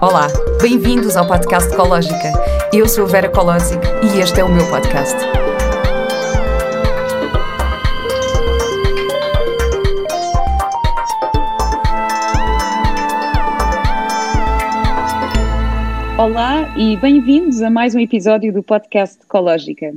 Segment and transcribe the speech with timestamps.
[0.00, 0.28] Olá,
[0.60, 2.32] bem-vindos ao podcast Ecológica.
[2.72, 5.16] Eu sou a Vera Colosic e este é o meu podcast.
[16.18, 19.94] Olá e bem-vindos a mais um episódio do podcast Ecológica.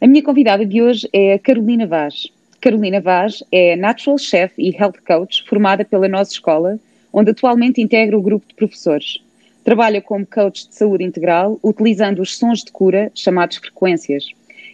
[0.00, 2.28] A minha convidada de hoje é a Carolina Vaz.
[2.60, 6.78] Carolina Vaz é Natural Chef e Health Coach formada pela nossa escola,
[7.16, 9.22] onde atualmente integra o grupo de professores.
[9.64, 14.26] Trabalha como coach de saúde integral, utilizando os sons de cura, chamados frequências.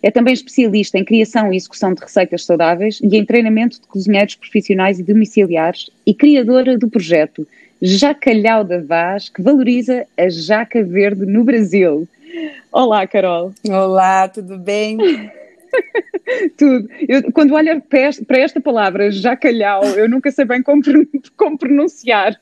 [0.03, 4.34] É também especialista em criação e execução de receitas saudáveis e em treinamento de cozinheiros
[4.34, 7.47] profissionais e domiciliares e criadora do projeto
[7.81, 12.09] Jacalhau da Vaz, que valoriza a jaca verde no Brasil.
[12.73, 13.53] Olá, Carol.
[13.69, 14.98] Olá, tudo bem?
[16.57, 16.89] Tudo.
[17.09, 20.83] Eu, quando olho para esta palavra, jacalhau, eu nunca sei bem como,
[21.37, 22.41] como pronunciar.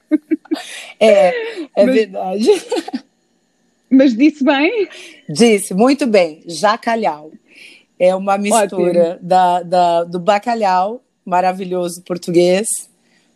[0.99, 1.29] É,
[1.77, 2.47] é mas, verdade.
[3.93, 4.89] Mas disse bem?
[5.29, 7.33] Disse, muito bem, jacalhau.
[7.99, 12.69] É uma mistura da, da, do bacalhau, maravilhoso português,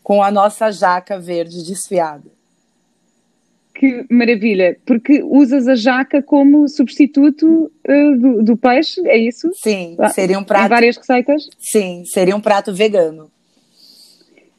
[0.00, 2.34] com a nossa jaca verde desfiada.
[3.85, 9.51] Que maravilha, porque usas a jaca como substituto uh, do, do, peixe, é isso?
[9.53, 10.65] Sim, ah, seria um prato.
[10.65, 11.51] Em várias receitas?
[11.59, 13.31] Sim, seria um prato vegano.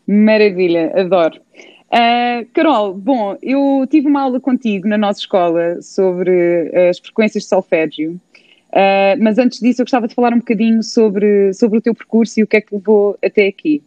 [0.05, 1.41] Maravilha, adoro.
[1.87, 7.49] Uh, Carol, bom, eu tive uma aula contigo na nossa escola sobre as frequências de
[7.49, 11.95] solfégio, uh, mas antes disso eu gostava de falar um bocadinho sobre, sobre o teu
[11.95, 13.81] percurso e o que é que levou até aqui.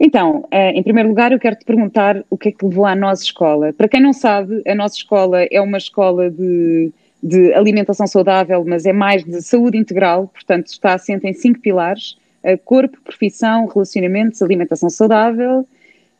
[0.00, 2.94] Então, eh, em primeiro lugar, eu quero te perguntar o que é que levou à
[2.94, 3.72] nossa escola.
[3.72, 8.86] Para quem não sabe, a nossa escola é uma escola de, de alimentação saudável, mas
[8.86, 14.40] é mais de saúde integral, portanto, está assente em cinco pilares: eh, corpo, profissão, relacionamentos,
[14.40, 15.66] alimentação saudável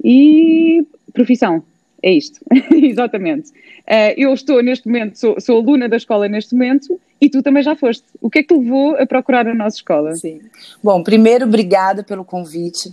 [0.03, 1.63] e profissão.
[2.03, 2.41] É isto,
[2.75, 3.51] exatamente.
[3.87, 7.63] Eh, eu estou neste momento, sou, sou, aluna da escola neste momento e tu também
[7.63, 8.05] já foste.
[8.21, 10.15] O que é que te levou a procurar a nossa escola?
[10.15, 10.41] Sim.
[10.83, 12.93] Bom, primeiro, obrigada pelo convite.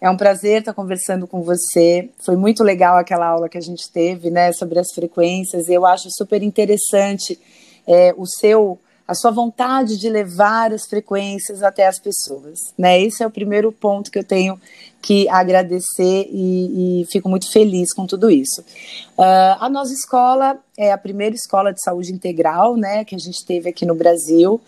[0.00, 2.10] É um prazer estar conversando com você.
[2.24, 5.68] Foi muito legal aquela aula que a gente teve, né, sobre as frequências.
[5.68, 7.38] Eu acho super interessante
[7.86, 13.00] é, o seu a sua vontade de levar as frequências até as pessoas, né?
[13.00, 14.58] Esse é o primeiro ponto que eu tenho
[15.02, 18.62] que agradecer e, e fico muito feliz com tudo isso.
[19.18, 23.44] Uh, a nossa escola é a primeira escola de saúde integral, né, que a gente
[23.44, 24.58] teve aqui no Brasil.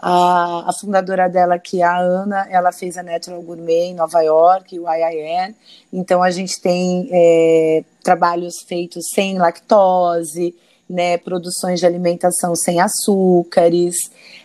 [0.00, 4.20] A, a fundadora dela, que é a Ana, ela fez a Natural Gourmet em Nova
[4.20, 5.54] York, o IIN.
[5.92, 10.56] Então a gente tem é, trabalhos feitos sem lactose,
[10.88, 13.96] né, produções de alimentação sem açúcares,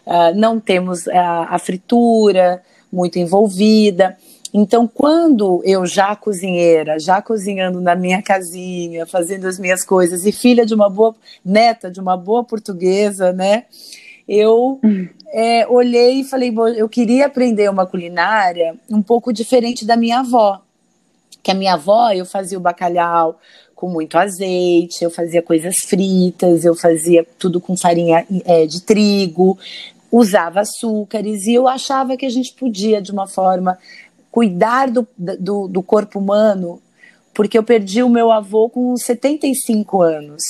[0.05, 2.61] uh, não temos a, a fritura
[2.91, 4.17] muito envolvida.
[4.53, 10.31] Então, quando eu já cozinheira, já cozinhando na minha casinha, fazendo as minhas coisas, e
[10.31, 13.65] filha de uma boa neta, de uma boa portuguesa, né?
[14.27, 14.79] Eu
[15.31, 20.61] é, olhei e falei, eu queria aprender uma culinária um pouco diferente da minha avó.
[21.41, 23.39] Que a minha avó, eu fazia o bacalhau
[23.79, 29.57] com muito azeite, eu fazia coisas fritas, eu fazia tudo com farinha é, de trigo,
[30.11, 33.79] usava açúcares, e eu achava que a gente podia, de uma forma,
[34.29, 36.81] cuidar do, do, do corpo humano,
[37.33, 40.41] porque eu perdi o meu avô com 75 anos.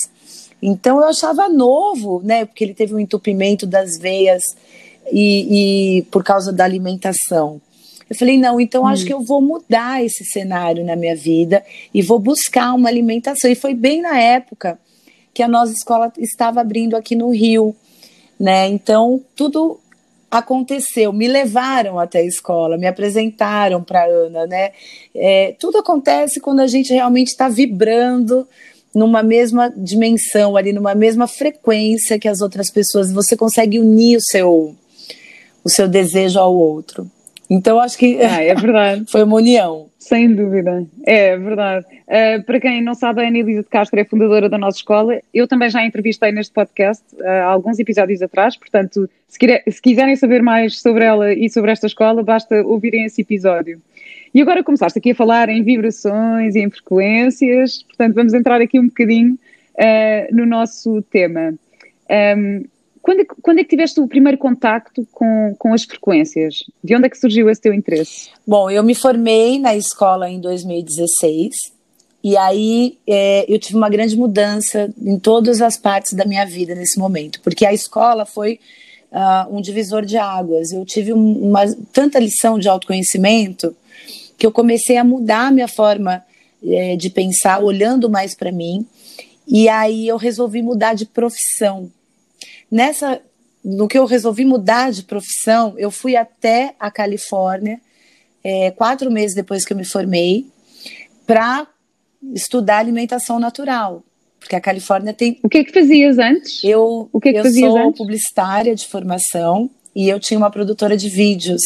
[0.59, 2.45] Então eu achava novo, né?
[2.45, 4.41] Porque ele teve um entupimento das veias
[5.11, 7.61] e, e por causa da alimentação.
[8.09, 9.05] Eu falei, não, então acho hum.
[9.05, 13.49] que eu vou mudar esse cenário na minha vida e vou buscar uma alimentação.
[13.49, 14.79] E foi bem na época
[15.33, 17.75] que a nossa escola estava abrindo aqui no Rio,
[18.39, 18.67] né?
[18.67, 19.79] Então tudo
[20.31, 24.71] aconteceu, me levaram até a escola, me apresentaram para Ana, né?
[25.15, 28.47] É, tudo acontece quando a gente realmente está vibrando
[28.93, 33.11] numa mesma dimensão ali, numa mesma frequência que as outras pessoas.
[33.11, 34.75] Você consegue unir o seu
[35.63, 37.09] o seu desejo ao outro.
[37.49, 39.05] Então acho que ah, é verdade.
[39.09, 39.89] foi uma união.
[39.97, 41.85] Sem dúvida, é verdade.
[42.07, 45.19] Uh, para quem não sabe, a Anelisa de Castro é fundadora da nossa escola.
[45.33, 49.63] Eu também já a entrevistei neste podcast uh, há alguns episódios atrás, portanto, se, quer,
[49.67, 53.81] se, quiserem saber mais sobre ela e sobre esta escola, basta ouvirem esse episódio.
[54.33, 58.79] E agora começaste aqui a falar em vibrações e em frequências, portanto, vamos entrar aqui
[58.79, 59.33] um bocadinho
[59.75, 61.53] uh, no nosso tema.
[62.37, 62.63] Um,
[63.09, 66.57] quando é, que, quando é que tiveste o primeiro contacto com, com as frequências?
[66.83, 68.29] De onde é que surgiu esse teu interesse?
[68.45, 71.55] Bom, eu me formei na escola em 2016
[72.23, 76.75] e aí é, eu tive uma grande mudança em todas as partes da minha vida
[76.75, 78.59] nesse momento, porque a escola foi
[79.11, 80.71] uh, um divisor de águas.
[80.71, 81.61] Eu tive uma
[81.91, 83.75] tanta lição de autoconhecimento
[84.37, 86.23] que eu comecei a mudar a minha forma
[86.63, 88.85] é, de pensar, olhando mais para mim.
[89.47, 91.89] E aí eu resolvi mudar de profissão.
[92.71, 93.21] Nessa,
[93.63, 97.79] no que eu resolvi mudar de profissão, eu fui até a Califórnia,
[98.43, 100.45] é, quatro meses depois que eu me formei,
[101.25, 101.67] para
[102.33, 104.03] estudar alimentação natural.
[104.39, 105.39] Porque a Califórnia tem.
[105.43, 106.63] O que que fazias antes?
[106.63, 107.97] Eu, o que que eu fazias sou antes?
[107.97, 111.61] publicitária de formação e eu tinha uma produtora de vídeos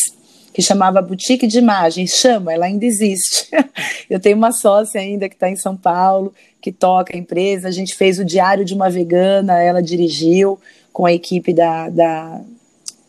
[0.54, 2.12] que chamava Boutique de Imagens.
[2.12, 3.50] Chama, ela ainda existe.
[4.10, 7.68] eu tenho uma sócia ainda que está em São Paulo, que toca a empresa.
[7.68, 10.60] A gente fez o Diário de uma Vegana, ela dirigiu
[10.94, 12.42] com a equipe da, da,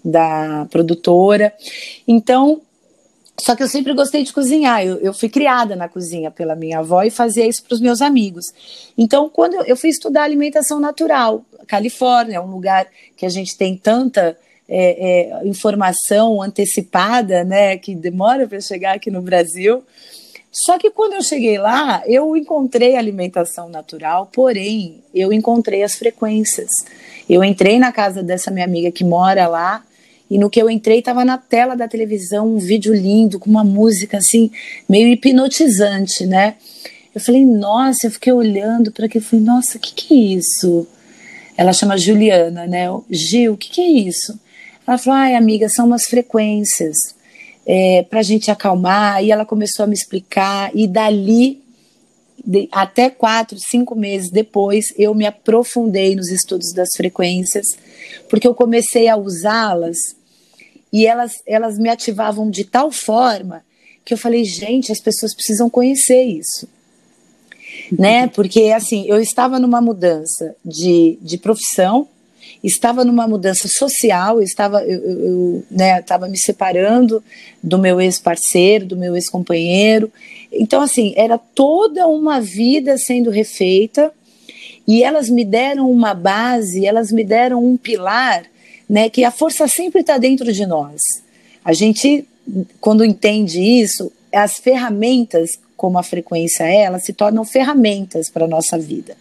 [0.05, 1.55] da produtora.
[2.09, 2.61] Então,
[3.41, 4.85] só que eu sempre gostei de cozinhar.
[4.85, 8.01] Eu, eu, fui criada na cozinha pela minha avó e fazia isso para os meus
[8.01, 8.47] amigos.
[8.97, 12.87] Então, quando eu, eu, fui estudar alimentação natural, Califórnia é um lugar
[13.17, 14.37] que a gente tem tanta
[14.69, 19.85] é, é, informação antecipada, né, que demora para chegar aqui no Brasil.
[20.51, 26.71] Só que quando eu cheguei lá, eu encontrei alimentação natural, porém, eu encontrei as frequências.
[27.29, 29.83] Eu entrei na casa dessa minha amiga que mora lá
[30.31, 33.63] e no que eu entrei, estava na tela da televisão um vídeo lindo, com uma
[33.63, 34.51] música assim,
[34.89, 36.55] meio hipnotizante, né?
[37.15, 40.87] Eu falei, nossa, eu fiquei olhando para aquilo, falei, nossa, o que, que é isso?
[41.57, 42.87] Ela chama Juliana, né?
[43.11, 44.39] Gil, o que, que é isso?
[44.87, 46.97] Ela falou, ai, amiga, são umas frequências
[47.67, 49.23] é, para a gente acalmar.
[49.23, 51.63] E ela começou a me explicar, e dali,
[52.45, 57.67] de, até quatro, cinco meses depois, eu me aprofundei nos estudos das frequências,
[58.29, 59.97] porque eu comecei a usá-las
[60.93, 63.65] e elas, elas me ativavam de tal forma
[64.05, 66.69] que eu falei, gente, as pessoas precisam conhecer isso.
[67.91, 68.29] Né?
[68.29, 72.09] Porque assim, eu estava numa mudança de, de profissão,
[72.65, 77.23] estava numa mudança social, estava eu, eu né, estava me separando
[77.63, 80.11] do meu ex-parceiro, do meu ex-companheiro.
[80.51, 84.11] Então assim, era toda uma vida sendo refeita
[84.87, 88.45] e elas me deram uma base, elas me deram um pilar
[88.89, 91.01] né, que a força sempre está dentro de nós.
[91.65, 92.27] A gente,
[92.81, 98.49] quando entende isso, as ferramentas, como a frequência é, elas se tornam ferramentas para a
[98.49, 99.17] nossa vida,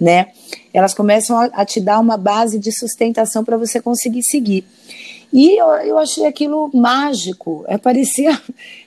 [0.00, 0.28] né?
[0.74, 4.64] Elas começam a, a te dar uma base de sustentação para você conseguir seguir.
[5.32, 7.64] E eu, eu achei aquilo mágico.
[7.66, 8.38] É, parecia.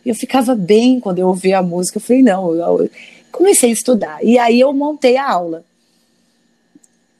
[0.06, 1.98] Eu ficava bem quando eu ouvia a música.
[1.98, 2.90] Eu falei, não, eu, eu
[3.32, 4.24] comecei a estudar.
[4.24, 5.66] E aí eu montei a aula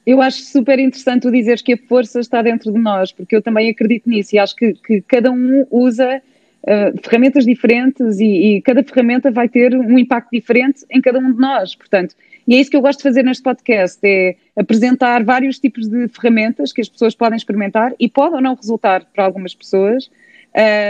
[0.08, 3.42] eu acho super interessante tu dizeres que a força está dentro de nós, porque eu
[3.42, 6.22] também acredito nisso e acho que, que cada um usa
[6.62, 8.24] uh, ferramentas diferentes e,
[8.56, 12.14] e, cada ferramenta vai ter um impacto diferente em cada um de nós, portanto,
[12.48, 16.08] e é isso que eu gosto de fazer neste podcast, é apresentar vários tipos de
[16.08, 20.10] ferramentas que as pessoas podem experimentar e podem ou não resultar para algumas pessoas.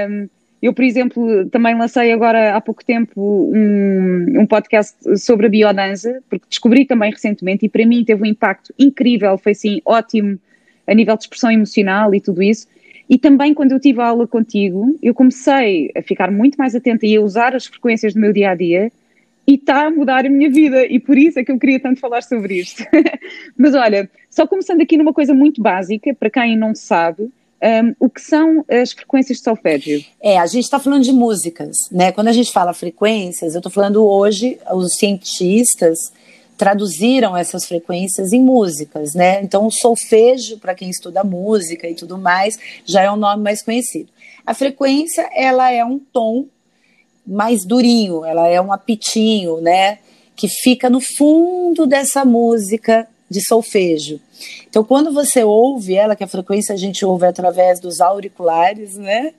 [0.08, 0.28] Um,
[0.62, 6.22] eu, por exemplo, também lancei agora há pouco tempo um, um podcast sobre a biodança,
[6.30, 10.38] porque descobri também recentemente e para mim teve um impacto incrível, foi assim ótimo
[10.86, 12.68] a nível de expressão emocional e tudo isso.
[13.10, 17.04] E também quando eu tive a aula contigo, eu comecei a ficar muito mais atenta
[17.04, 18.92] e a usar as frequências do meu dia a dia
[19.48, 21.98] e está a mudar a minha vida e por isso é que eu queria tanto
[21.98, 22.84] falar sobre isto.
[23.56, 27.30] Mas olha, só começando aqui numa coisa muito básica, para quem não sabe,
[27.62, 30.04] um, o que são as frequências de solfégio?
[30.22, 32.12] É, a gente está falando de músicas, né?
[32.12, 35.98] Quando a gente fala frequências, eu estou falando hoje, os cientistas
[36.58, 39.40] traduziram essas frequências em músicas, né?
[39.42, 43.62] Então, o solfejo, para quem estuda música e tudo mais, já é um nome mais
[43.62, 44.10] conhecido.
[44.44, 46.46] A frequência, ela é um tom
[47.28, 49.98] mais durinho, ela é um apitinho, né?
[50.34, 54.18] Que fica no fundo dessa música de solfejo.
[54.68, 59.34] Então, quando você ouve ela, que a frequência a gente ouve através dos auriculares, né?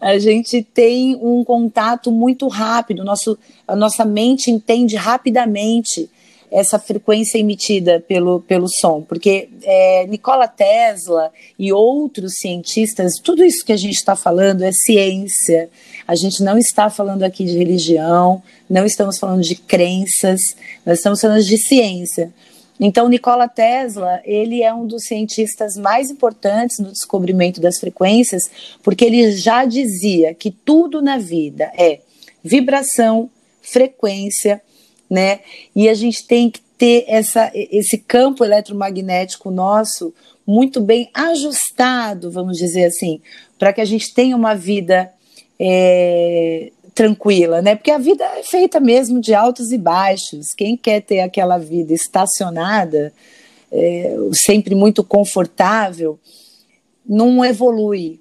[0.00, 6.08] A gente tem um contato muito rápido, nosso, a nossa mente entende rapidamente
[6.50, 13.64] essa frequência emitida pelo, pelo som, porque é, Nikola Tesla e outros cientistas, tudo isso
[13.64, 15.68] que a gente está falando é ciência.
[16.06, 20.40] A gente não está falando aqui de religião, não estamos falando de crenças,
[20.84, 22.32] nós estamos falando de ciência.
[22.80, 28.44] Então, Nikola Tesla, ele é um dos cientistas mais importantes no descobrimento das frequências,
[28.82, 32.00] porque ele já dizia que tudo na vida é
[32.42, 33.28] vibração,
[33.60, 34.62] frequência,
[35.08, 35.40] né?
[35.74, 40.14] E a gente tem que ter essa, esse campo eletromagnético nosso
[40.46, 43.20] muito bem ajustado, vamos dizer assim,
[43.58, 45.12] para que a gente tenha uma vida
[45.60, 47.74] é, tranquila, né?
[47.74, 50.46] Porque a vida é feita mesmo de altos e baixos.
[50.56, 53.12] Quem quer ter aquela vida estacionada,
[53.70, 56.18] é, sempre muito confortável,
[57.06, 58.20] não evolui.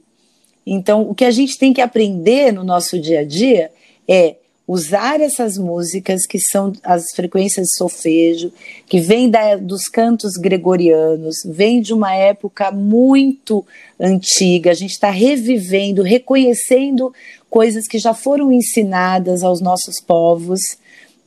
[0.66, 3.72] Então, o que a gente tem que aprender no nosso dia a dia
[4.08, 4.36] é
[4.68, 8.52] usar essas músicas que são as frequências de solfejo,
[8.86, 9.32] que vêm
[9.62, 13.66] dos cantos gregorianos, vem de uma época muito
[13.98, 14.72] antiga.
[14.72, 17.14] A gente está revivendo, reconhecendo
[17.50, 20.60] coisas que já foram ensinadas aos nossos povos,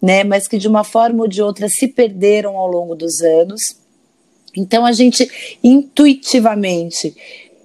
[0.03, 3.61] né, mas que de uma forma ou de outra se perderam ao longo dos anos.
[4.55, 5.29] Então a gente
[5.63, 7.15] intuitivamente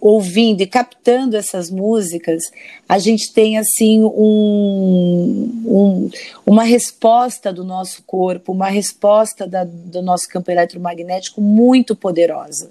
[0.07, 2.43] ouvindo e captando essas músicas,
[2.87, 6.09] a gente tem assim um, um,
[6.45, 12.69] uma resposta do nosso corpo, uma resposta da, do nosso campo eletromagnético muito poderosa.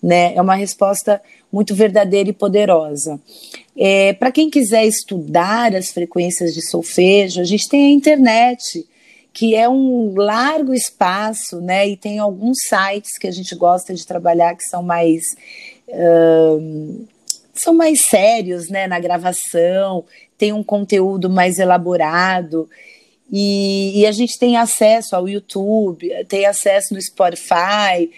[0.00, 0.32] Né?
[0.36, 3.18] É uma resposta muito verdadeira e poderosa.
[3.76, 8.86] É, Para quem quiser estudar as frequências de solfejo, a gente tem a internet,
[9.32, 11.86] que é um largo espaço, né?
[11.88, 15.22] E tem alguns sites que a gente gosta de trabalhar que são mais
[17.54, 20.04] são mais sérios né, na gravação,
[20.36, 22.68] tem um conteúdo mais elaborado.
[23.32, 28.10] E, e, a gente tem acesso ao YouTube, tem acesso no Spotify,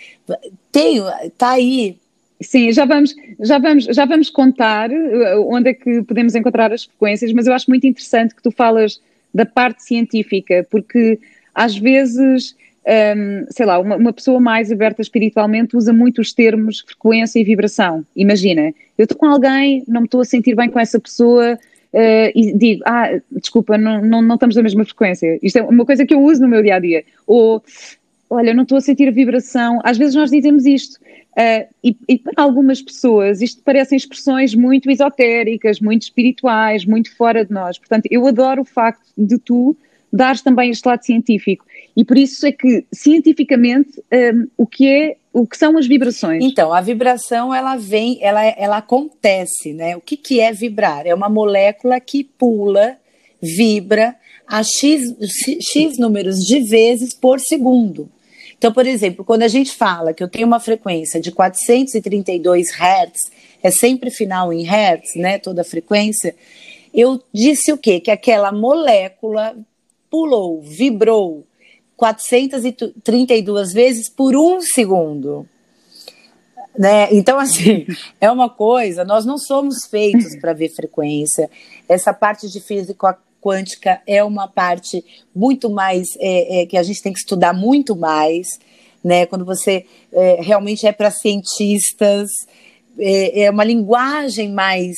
[0.70, 1.00] tem,
[1.38, 1.96] tá aí.
[2.40, 6.84] Sim, já vamos, já vamos, já vamos contar uh, onde é que podemos encontrar as
[6.84, 9.00] frequências, mas eu acho muito interessante que tu falas
[9.34, 11.18] da parte científica, porque
[11.54, 12.54] às vezes
[12.88, 17.44] um, sei lá, uma, uma, pessoa mais aberta espiritualmente usa muito os termos frequência e
[17.44, 18.04] vibração.
[18.16, 21.58] Imagina, eu estou com alguém, não me estou a sentir bem com essa pessoa
[21.92, 25.38] uh, e digo, ah, desculpa, não, não, não estamos na mesma frequência.
[25.42, 27.04] Isto é uma coisa que eu uso no meu dia a dia.
[27.26, 27.62] Ou,
[28.30, 29.80] olha, não estou a sentir a vibração.
[29.84, 30.98] Às vezes nós dizemos isto.
[31.38, 37.44] Uh, e, e, para algumas pessoas isto parecem expressões muito esotéricas, muito espirituais, muito fora
[37.44, 37.78] de nós.
[37.78, 39.76] Portanto, eu adoro o facto de tu
[40.12, 41.64] dares também este lado científico.
[41.96, 46.44] E por isso é que, cientificamente, um, o que é o que são as vibrações?
[46.44, 49.96] Então, a vibração ela vem, ela, ela acontece, né?
[49.96, 51.06] O que, que é vibrar?
[51.06, 52.96] É uma molécula que pula,
[53.40, 54.16] vibra
[54.46, 55.14] a x,
[55.60, 58.10] x números de vezes por segundo.
[58.56, 63.12] Então, por exemplo, quando a gente fala que eu tenho uma frequência de 432 Hz,
[63.62, 65.38] é sempre final em Hz, né?
[65.38, 66.34] Toda a frequência.
[66.92, 68.00] Eu disse o quê?
[68.00, 69.56] Que aquela molécula
[70.10, 71.46] pulou, vibrou
[71.98, 75.44] 432 vezes por um segundo.
[76.78, 77.08] Né?
[77.10, 77.84] Então, assim,
[78.20, 81.50] é uma coisa, nós não somos feitos para ver frequência.
[81.88, 87.02] Essa parte de física quântica é uma parte muito mais é, é, que a gente
[87.02, 88.46] tem que estudar muito mais.
[89.02, 89.26] Né?
[89.26, 92.30] Quando você é, realmente é para cientistas,
[92.96, 94.94] é, é, uma linguagem mais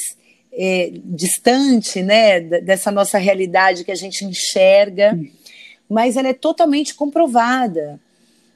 [0.53, 2.41] é, distante né?
[2.41, 5.19] dessa nossa realidade que a gente enxerga
[5.91, 7.99] mas ela é totalmente comprovada.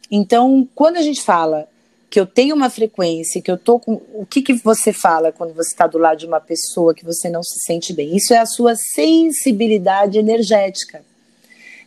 [0.08, 1.68] Então, quando a gente fala
[2.08, 4.00] que eu tenho uma frequência, que eu tô com.
[4.14, 7.28] O que, que você fala quando você está do lado de uma pessoa que você
[7.28, 8.16] não se sente bem?
[8.16, 11.04] Isso é a sua sensibilidade energética,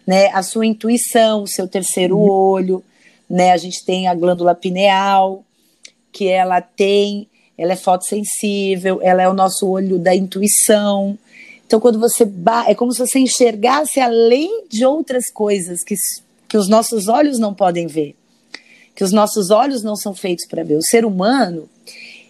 [0.05, 0.27] né?
[0.33, 2.29] A sua intuição, o seu terceiro uhum.
[2.29, 2.83] olho,
[3.29, 3.53] né?
[3.53, 5.45] A gente tem a glândula pineal,
[6.11, 7.25] que ela tem,
[7.57, 11.17] ela é fotossensível, ela é o nosso olho da intuição.
[11.67, 12.25] Então, quando você
[12.65, 15.95] é como se você enxergasse além de outras coisas que,
[16.47, 18.15] que os nossos olhos não podem ver,
[18.95, 20.77] que os nossos olhos não são feitos para ver.
[20.77, 21.69] O ser humano,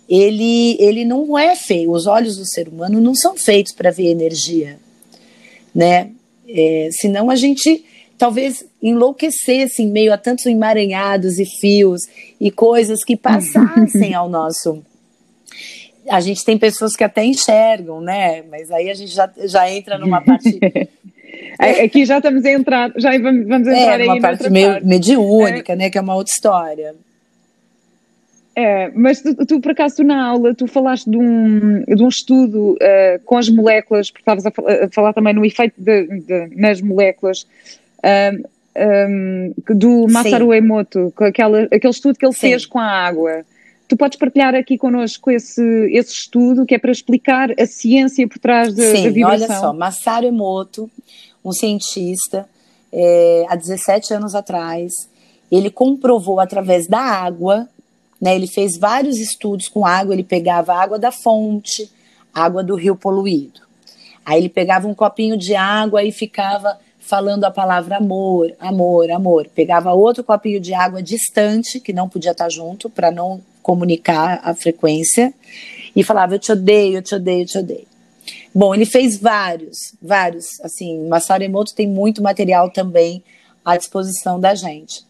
[0.09, 1.91] ele, ele não é feio.
[1.91, 4.79] Os olhos do ser humano não são feitos para ver energia,
[5.73, 6.09] né?
[6.49, 7.85] É, senão a gente
[8.17, 12.01] talvez enlouquecesse em meio a tantos emaranhados e fios
[12.41, 14.83] e coisas que passassem ao nosso
[16.09, 18.43] a gente tem pessoas que até enxergam, né?
[18.49, 20.59] Mas aí a gente já, já entra numa parte.
[21.83, 24.85] Aqui já estamos a entrar, já vamos, é, entrar é, aí parte meio parte.
[24.85, 25.75] mediúnica, é.
[25.75, 25.89] né?
[25.89, 26.95] Que é uma outra história.
[28.55, 32.07] É, mas tu, tu, por acaso, tu na aula, tu falaste de um, de um
[32.07, 36.55] estudo uh, com as moléculas, porque estavas a, a, falar também no efeito de, de,
[36.55, 37.45] nas moléculas,
[37.99, 38.47] uh,
[39.07, 42.39] um, do Masaru Emoto, aquela, aquele estudo que ele Sim.
[42.39, 43.45] fez com a água.
[43.87, 45.61] Tu podes partilhar aqui connosco esse,
[45.93, 49.47] esse estudo que é para explicar a ciência por trás da, Sim, da vibração?
[49.47, 50.91] olha só, Masaru Emoto,
[51.43, 52.47] um cientista,
[52.91, 54.91] é, há 17 anos atrás,
[55.51, 57.67] ele comprovou através da água,
[58.19, 61.89] né, ele fez vários estudos com água, ele pegava água da fonte,
[62.33, 63.61] água do rio poluído.
[64.25, 69.47] Aí ele pegava um copinho de água e ficava falando a palavra amor, amor, amor.
[69.55, 74.55] Pegava outro copinho de água distante, que não podia estar junto, para não comunicar a
[74.55, 75.33] frequência
[75.93, 77.87] e falava: Eu te odeio, eu te odeio, eu te odeio.
[78.55, 80.45] Bom, ele fez vários, vários.
[80.61, 83.21] Assim, Masaru Emoto tem muito material também
[83.65, 85.05] à disposição da gente.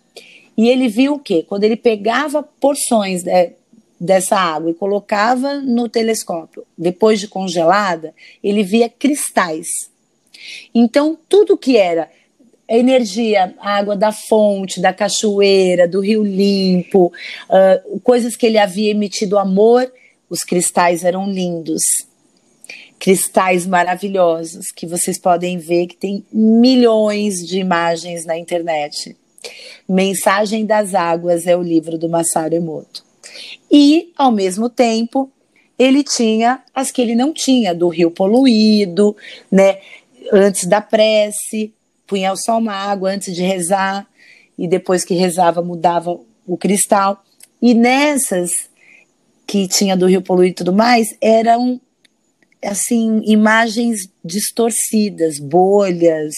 [0.57, 1.45] E ele viu o quê?
[1.47, 3.51] Quando ele pegava porções né,
[3.99, 8.11] dessa água e colocava no telescópio, depois de congelada,
[8.43, 9.67] ele via cristais.
[10.73, 12.09] Então, tudo que era
[12.67, 17.11] energia, água da fonte, da cachoeira, do rio limpo,
[17.49, 19.91] uh, coisas que ele havia emitido amor,
[20.29, 21.81] os cristais eram lindos.
[22.99, 29.15] Cristais maravilhosos que vocês podem ver que tem milhões de imagens na internet.
[29.87, 33.05] Mensagem das Águas é o livro do Masaru Emoto.
[33.71, 35.31] E, ao mesmo tempo,
[35.77, 39.15] ele tinha as que ele não tinha, do rio poluído,
[39.51, 39.77] né?
[40.33, 41.71] Antes da prece,
[42.07, 44.07] punha só uma água antes de rezar,
[44.57, 47.23] e depois que rezava mudava o cristal.
[47.61, 48.51] E nessas
[49.45, 51.79] que tinha do rio poluído e tudo mais, eram
[52.63, 56.33] assim imagens distorcidas, bolhas,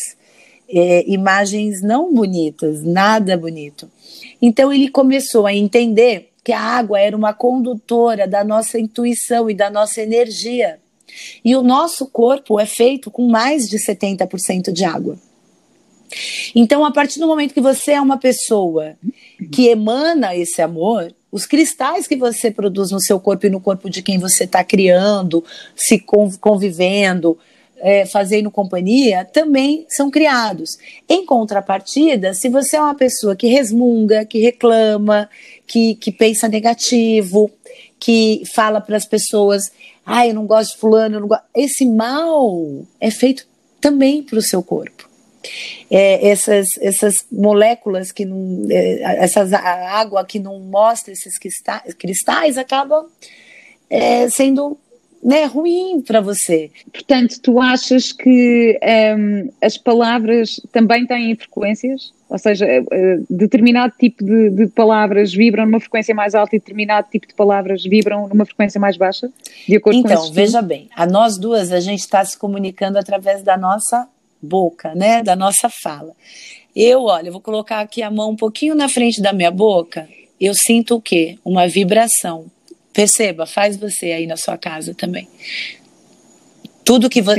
[0.67, 3.89] é, imagens não bonitas, nada bonito.
[4.41, 9.53] Então ele começou a entender que a água era uma condutora da nossa intuição e
[9.53, 10.79] da nossa energia.
[11.43, 15.17] E o nosso corpo é feito com mais de 70% de água.
[16.55, 18.95] Então, a partir do momento que você é uma pessoa
[19.51, 23.89] que emana esse amor, os cristais que você produz no seu corpo e no corpo
[23.89, 25.43] de quem você está criando,
[25.75, 26.03] se
[26.39, 27.37] convivendo,
[27.77, 30.77] é, fazendo companhia, também são criados.
[31.07, 35.29] Em contrapartida, se você é uma pessoa que resmunga, que reclama,
[35.65, 37.49] que, que pensa negativo,
[37.99, 39.71] que fala para as pessoas,
[40.05, 41.43] ah, eu não gosto de fulano, eu não gosto.
[41.55, 43.47] esse mal é feito
[43.79, 45.08] também para o seu corpo.
[45.89, 51.93] É, essas, essas moléculas que não, é, essas, a água que não mostra esses cristais,
[51.93, 53.05] cristais acabam
[53.89, 54.77] é, sendo
[55.23, 56.71] né, ruim para você.
[56.91, 58.79] Portanto, tu achas que
[59.17, 62.13] um, as palavras também têm frequências?
[62.29, 67.07] Ou seja, uh, determinado tipo de, de, palavras vibram numa frequência mais alta e determinado
[67.09, 69.29] tipo de palavras vibram numa frequência mais baixa?
[69.67, 73.41] De acordo então, com veja bem, a nós duas a gente está se comunicando através
[73.41, 74.07] da nossa
[74.41, 76.13] boca, né, da nossa fala.
[76.75, 80.07] Eu, olha, vou colocar aqui a mão um pouquinho na frente da minha boca,
[80.39, 81.37] eu sinto o quê?
[81.43, 82.45] Uma vibração
[82.99, 85.27] Perceba, faz você aí na sua casa também.
[86.83, 87.31] Tudo que, vo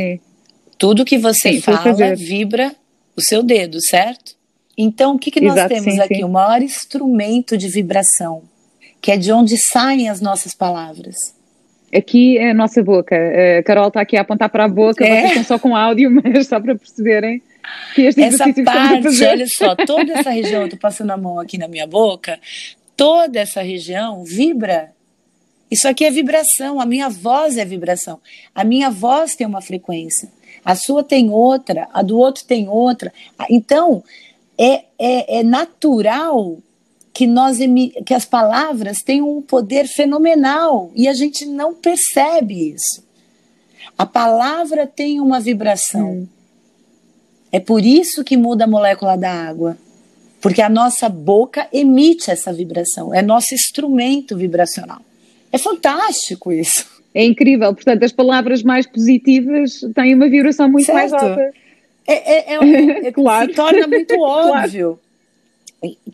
[0.78, 2.74] tudo que você sim, fala vibra
[3.16, 4.36] o seu dedo, certo?
[4.78, 6.14] Então, o que, que nós Exato, temos sim, aqui?
[6.16, 6.24] Sim.
[6.24, 8.42] O maior instrumento de vibração,
[9.02, 11.16] que é de onde saem as nossas palavras.
[11.94, 13.16] Aqui é a nossa boca.
[13.59, 15.09] A Carol está aqui a apontar para a boca, é.
[15.09, 17.42] vocês estão só com áudio, mas só para perceberem
[17.94, 21.59] que este essa parte, olha só, toda essa região, eu estou passando a mão aqui
[21.59, 22.38] na minha boca,
[22.96, 24.90] toda essa região vibra
[25.70, 28.20] isso aqui é vibração, a minha voz é vibração.
[28.53, 30.29] A minha voz tem uma frequência,
[30.64, 33.12] a sua tem outra, a do outro tem outra.
[33.48, 34.03] Então,
[34.59, 36.59] é, é, é natural
[37.12, 37.59] que nós
[38.07, 43.05] que as palavras têm um poder fenomenal e a gente não percebe isso.
[43.99, 46.11] A palavra tem uma vibração.
[46.11, 46.29] Hum.
[47.53, 49.77] É por isso que muda a molécula da água.
[50.40, 55.03] Porque a nossa boca emite essa vibração, é nosso instrumento vibracional.
[55.53, 56.87] É fantástico isso.
[57.14, 57.75] É incrível.
[57.75, 60.96] Portanto, as palavras mais positivas têm uma vibração muito certo.
[60.96, 61.53] mais alta.
[62.07, 63.51] É, é, é, é claro.
[63.51, 65.10] Se torna muito óbvio claro.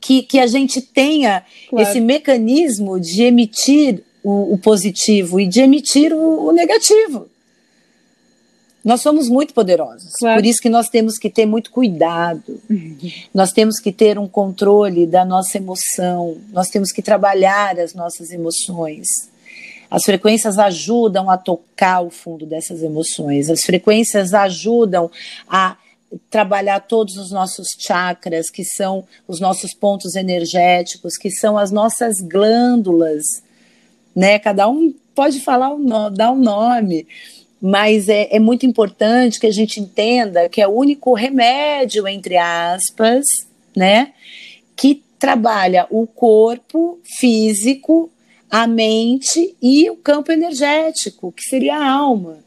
[0.01, 1.89] Que, que a gente tenha claro.
[1.89, 7.29] esse mecanismo de emitir o, o, positivo e de emitir o, o negativo.
[8.85, 10.41] Nós somos muito poderosos, claro.
[10.41, 12.97] por isso que nós temos que ter muito cuidado, uhum.
[13.35, 18.31] nós temos que ter um controle da nossa emoção, nós temos que trabalhar as nossas
[18.31, 19.09] emoções.
[19.91, 25.11] As frequências ajudam a tocar o fundo dessas emoções, as frequências ajudam
[25.49, 25.77] a
[26.31, 32.17] trabalhar todos os nossos chakras, que são os nossos pontos energéticos, que são as nossas
[32.21, 33.23] glândulas,
[34.15, 34.39] né?
[34.39, 37.07] Cada um pode falar um dar um nome
[37.61, 42.37] mas é, é muito importante que a gente entenda que é o único remédio, entre
[42.37, 43.25] aspas,
[43.75, 44.13] né,
[44.77, 48.11] que trabalha o corpo físico,
[48.51, 52.39] a mente e o campo energético, que seria a alma.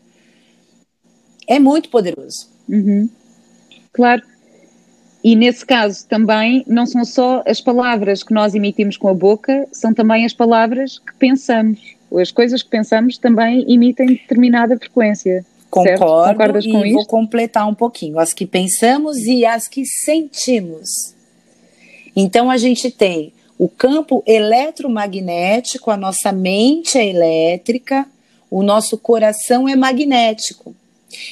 [1.47, 2.47] É muito poderoso.
[2.69, 3.09] Uhum.
[3.93, 4.21] Claro.
[5.23, 9.67] E nesse caso também não são só as palavras que nós emitimos com a boca,
[9.71, 15.45] são também as palavras que pensamos as coisas que pensamos também emitem determinada frequência.
[15.69, 18.17] Concordo Concordas com e vou completar um pouquinho.
[18.17, 21.13] As que pensamos e as que sentimos.
[22.15, 28.07] Então a gente tem o campo eletromagnético, a nossa mente é elétrica,
[28.49, 30.73] o nosso coração é magnético.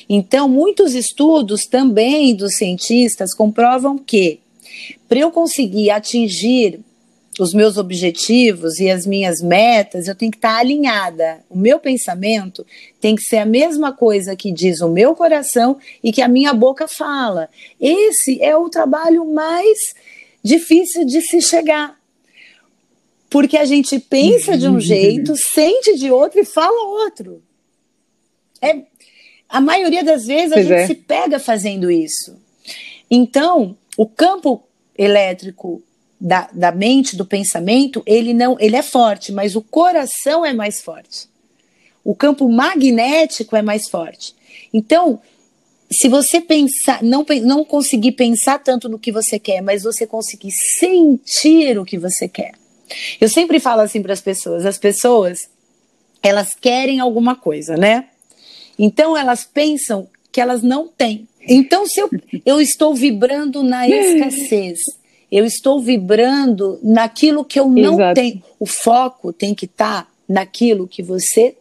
[0.09, 4.39] Então, muitos estudos também dos cientistas comprovam que
[5.07, 6.79] para eu conseguir atingir
[7.39, 11.43] os meus objetivos e as minhas metas, eu tenho que estar alinhada.
[11.49, 12.65] O meu pensamento
[12.99, 16.53] tem que ser a mesma coisa que diz o meu coração e que a minha
[16.53, 17.49] boca fala.
[17.79, 19.77] Esse é o trabalho mais
[20.43, 21.97] difícil de se chegar.
[23.29, 27.43] Porque a gente pensa de um jeito, sente de outro e fala outro.
[28.61, 28.81] É,
[29.49, 30.87] a maioria das vezes a pois gente é.
[30.87, 32.37] se pega fazendo isso.
[33.09, 34.63] Então, o campo
[34.97, 35.81] elétrico
[36.19, 40.81] da, da mente, do pensamento, ele não, ele é forte, mas o coração é mais
[40.81, 41.29] forte.
[42.03, 44.35] O campo magnético é mais forte.
[44.73, 45.21] Então,
[45.91, 50.51] se você pensar, não, não conseguir pensar tanto no que você quer, mas você conseguir
[50.79, 52.53] sentir o que você quer.
[53.19, 55.49] Eu sempre falo assim para as pessoas: as pessoas,
[56.21, 58.07] elas querem alguma coisa, né?
[58.77, 61.27] Então elas pensam que elas não têm.
[61.47, 62.09] Então, se eu,
[62.45, 64.79] eu estou vibrando na escassez,
[65.31, 68.15] eu estou vibrando naquilo que eu não Exato.
[68.15, 68.43] tenho.
[68.59, 71.55] O foco tem que estar tá naquilo que você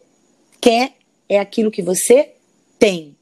[0.59, 0.93] quer,
[1.27, 2.31] é aquilo que você
[2.77, 3.15] tem.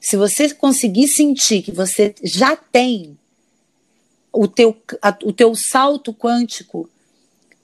[0.00, 3.18] Se você conseguir sentir que você já tem
[4.32, 6.88] o teu, a, o teu salto quântico,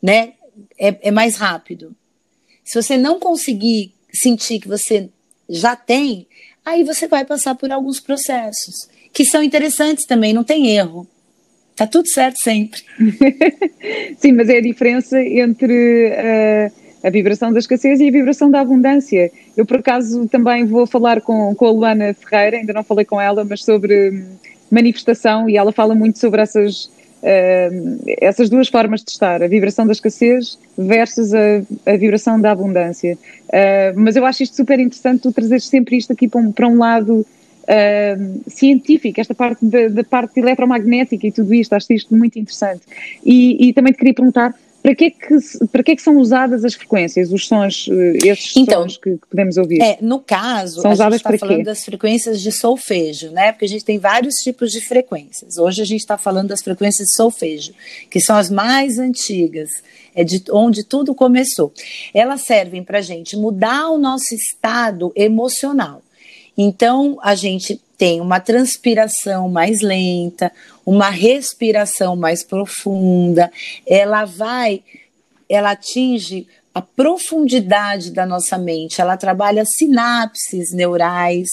[0.03, 0.35] né,
[0.79, 1.95] é, é mais rápido.
[2.65, 5.09] Se você não conseguir sentir que você
[5.49, 6.27] já tem,
[6.65, 11.07] aí você vai passar por alguns processos que são interessantes também, não tem erro.
[11.71, 12.81] Está tudo certo sempre.
[14.19, 16.73] Sim, mas é a diferença entre uh,
[17.05, 19.31] a vibração da escassez e a vibração da abundância.
[19.57, 23.21] Eu, por acaso, também vou falar com, com a Luana Ferreira, ainda não falei com
[23.21, 24.37] ela, mas sobre hum,
[24.71, 26.91] manifestação e ela fala muito sobre essas,
[28.21, 33.17] essas duas formas de estar, a vibração da escassez versus a, a vibração da abundância.
[33.97, 36.79] Mas eu acho isto super interessante, tu trazeres sempre isto aqui para um, para um
[36.79, 37.25] lado
[37.65, 42.83] uh, esta parte da, da, parte eletromagnética e tudo isto, acho isto muito interessante.
[43.25, 46.19] E, e também te queria perguntar para que, é que, para que é que são
[46.19, 49.81] usadas as frequências, os sons, eh, esses então, sons que, que, podemos ouvir?
[49.81, 51.65] É, no caso, são a gente está falando quê?
[51.65, 53.51] das frequências de solfejo, né?
[53.51, 55.57] Porque a gente tem vários tipos de frequências.
[55.57, 57.73] Hoje a gente está falando das frequências de solfejo,
[58.11, 59.71] que são as mais antigas,
[60.15, 61.73] é de onde tudo começou.
[62.13, 66.03] Elas servem para a gente mudar o nosso estado emocional.
[66.57, 70.53] Então, a gente tem uma transpiração mais lenta,
[70.85, 73.51] uma respiração mais profunda,
[73.87, 74.83] ela vai,
[75.49, 81.49] ela atinge a profundidade da nossa mente, ela trabalha sinapses neurais,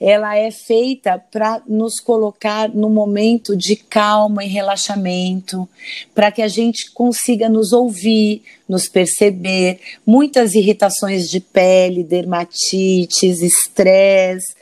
[0.00, 5.68] ela é feita para nos colocar no momento de calma e relaxamento,
[6.14, 9.78] para que a gente consiga nos ouvir, nos perceber.
[10.06, 14.54] Muitas irritações de pele, dermatites, estresse,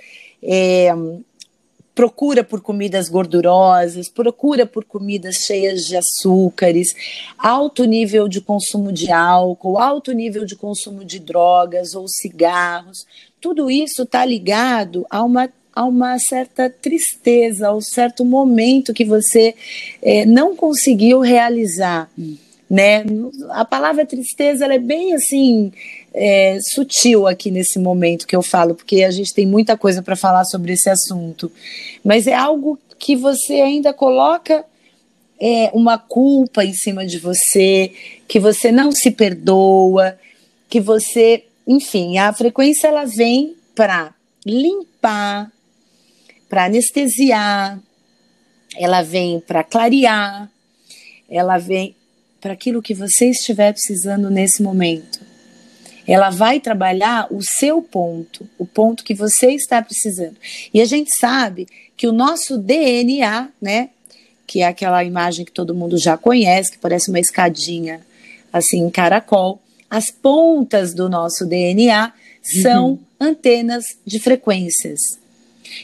[0.42, 0.92] é,
[1.94, 6.88] procura por comidas gordurosas, procura por comidas cheias de açúcares,
[7.38, 13.06] alto nível de consumo de álcool, alto nível de consumo de drogas ou cigarros.
[13.40, 19.06] Tudo isso está ligado a uma a uma certa tristeza, a um certo momento que
[19.06, 19.54] você
[20.02, 22.10] é, não conseguiu realizar.
[22.68, 23.04] Né?
[23.50, 25.72] A palavra tristeza é bem assim
[26.14, 30.16] é, sutil aqui nesse momento que eu falo, porque a gente tem muita coisa para
[30.16, 31.50] falar sobre esse assunto,
[32.04, 34.64] mas é algo que você ainda coloca
[35.40, 37.92] é, uma culpa em cima de você,
[38.28, 40.16] que você não se perdoa,
[40.68, 44.14] que você, enfim, a frequência ela vem para
[44.46, 45.50] limpar,
[46.48, 47.80] para anestesiar,
[48.76, 50.50] ela vem para clarear,
[51.28, 51.96] ela vem
[52.40, 55.31] para aquilo que você estiver precisando nesse momento.
[56.06, 60.36] Ela vai trabalhar o seu ponto, o ponto que você está precisando.
[60.72, 63.90] E a gente sabe que o nosso DNA, né,
[64.46, 68.00] que é aquela imagem que todo mundo já conhece, que parece uma escadinha
[68.52, 72.12] assim em caracol, as pontas do nosso DNA
[72.62, 72.98] são uhum.
[73.20, 75.00] antenas de frequências.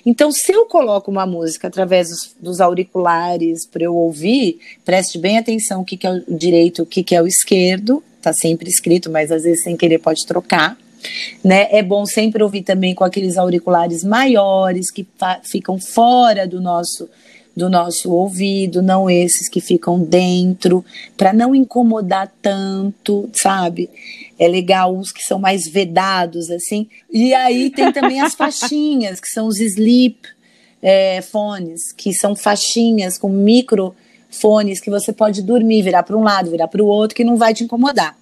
[0.04, 5.38] Então, se eu coloco uma música através dos, dos auriculares para eu ouvir, preste bem
[5.38, 8.68] atenção o que, que é o direito, o que, que é o esquerdo, está sempre
[8.68, 10.76] escrito, mas às vezes sem querer pode trocar.
[11.42, 11.68] Né?
[11.70, 15.07] É bom sempre ouvir também com aqueles auriculares maiores que
[15.44, 17.09] ficam fora do nosso
[17.59, 20.85] do nosso ouvido, não esses que ficam dentro,
[21.16, 23.90] para não incomodar tanto, sabe?
[24.38, 26.87] É legal uns que são mais vedados, assim.
[27.11, 30.20] E aí tem também as faixinhas, que são os sleep
[30.81, 33.28] é, fones, que são faixinhas com
[34.28, 37.36] microfones que você pode dormir, virar para um lado, virar para o outro, que não
[37.36, 38.16] vai te incomodar.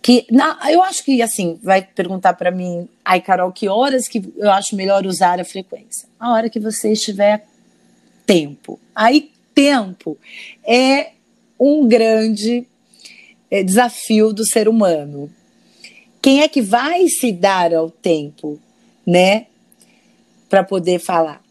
[0.00, 4.22] Que na, eu acho que assim vai perguntar para mim, ai Carol, que horas que
[4.36, 6.08] eu acho melhor usar a frequência?
[6.18, 7.46] A hora que você estiver
[8.26, 8.80] tempo.
[8.94, 10.18] Aí tempo
[10.64, 11.12] é
[11.58, 12.66] um grande
[13.50, 15.30] é, desafio do ser humano.
[16.20, 18.58] Quem é que vai se dar ao tempo,
[19.06, 19.46] né,
[20.48, 21.42] para poder falar?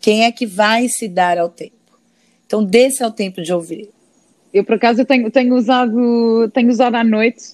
[0.00, 1.77] Quem é que vai se dar ao tempo?
[2.48, 3.90] Então, desse é o tempo de ouvir.
[4.54, 7.50] Eu, por acaso, tenho, tenho, usado, tenho usado à noite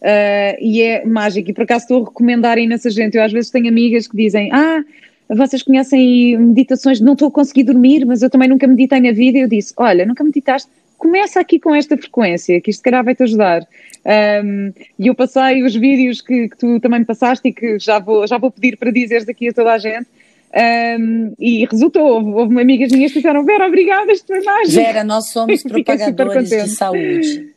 [0.00, 1.50] uh, e é mágico.
[1.50, 3.14] E, por acaso, estou a recomendar a imensa gente.
[3.14, 4.82] Eu, às vezes, tenho amigas que dizem: Ah,
[5.28, 9.36] vocês conhecem meditações, não estou a conseguir dormir, mas eu também nunca meditei na vida.
[9.36, 10.70] Eu disse: Olha, nunca meditaste?
[10.96, 13.68] Começa aqui com esta frequência, que isto, se calhar, vai-te ajudar.
[14.44, 17.98] Um, e eu passei os vídeos que, que, tu também me passaste e que já
[17.98, 20.06] vou, já vou pedir para dizeres aqui a toda a gente.
[20.54, 24.82] Um, e resultou, houve, houve amigas minhas que disseram, Vera, obrigada, isto foi mágico.
[24.82, 27.52] Vera, nós somos propagadores de saúde.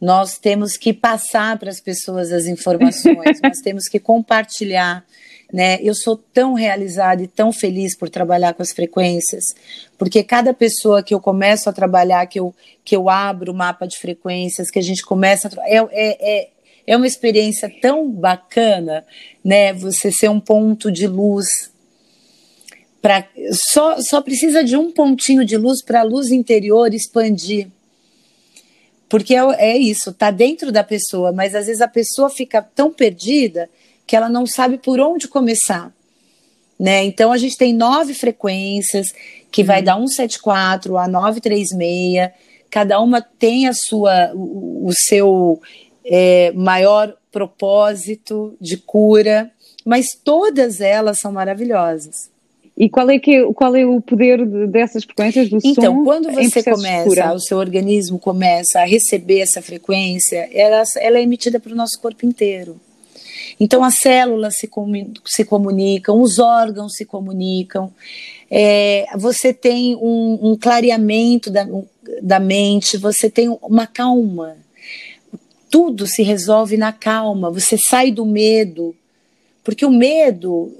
[0.00, 5.04] Nós temos que passar para as pessoas as informações, nós temos que compartilhar.
[5.52, 5.78] Né?
[5.82, 9.44] Eu sou tão realizada e tão feliz por trabalhar com as frequências,
[9.98, 13.86] porque cada pessoa que eu começo a trabalhar, que eu, que eu abro o mapa
[13.86, 15.68] de frequências, que a gente começa a.
[15.68, 16.48] É, é, é,
[16.84, 19.04] é uma experiência tão bacana,
[19.44, 19.72] né?
[19.74, 21.46] Você ser um ponto de luz
[23.02, 23.28] Pra,
[23.72, 27.68] só, só precisa de um pontinho de luz para a luz interior expandir.
[29.08, 32.92] Porque é, é isso, está dentro da pessoa, mas às vezes a pessoa fica tão
[32.92, 33.68] perdida
[34.06, 35.92] que ela não sabe por onde começar.
[36.78, 37.04] Né?
[37.04, 39.08] Então a gente tem nove frequências,
[39.50, 39.84] que vai uhum.
[39.84, 42.30] da 174 a 936,
[42.70, 45.60] cada uma tem a sua, o, o seu
[46.04, 49.50] é, maior propósito de cura,
[49.84, 52.31] mas todas elas são maravilhosas.
[52.82, 55.80] E qual é, que é, qual é o poder dessas frequências do então, som?
[55.80, 61.22] Então, quando você começa, o seu organismo começa a receber essa frequência, ela, ela é
[61.22, 62.80] emitida para o nosso corpo inteiro.
[63.60, 64.68] Então, as células se,
[65.24, 67.88] se comunicam, os órgãos se comunicam,
[68.50, 71.64] é, você tem um, um clareamento da,
[72.20, 74.56] da mente, você tem uma calma.
[75.70, 78.92] Tudo se resolve na calma, você sai do medo,
[79.64, 80.72] porque o medo,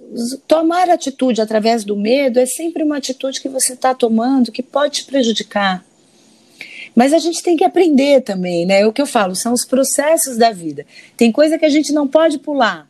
[0.46, 5.02] tomar atitude através do medo é sempre uma atitude que você está tomando que pode
[5.02, 5.84] te prejudicar.
[6.94, 8.80] Mas a gente tem que aprender também, né?
[8.80, 10.84] É o que eu falo, são os processos da vida.
[11.16, 12.88] Tem coisa que a gente não pode pular.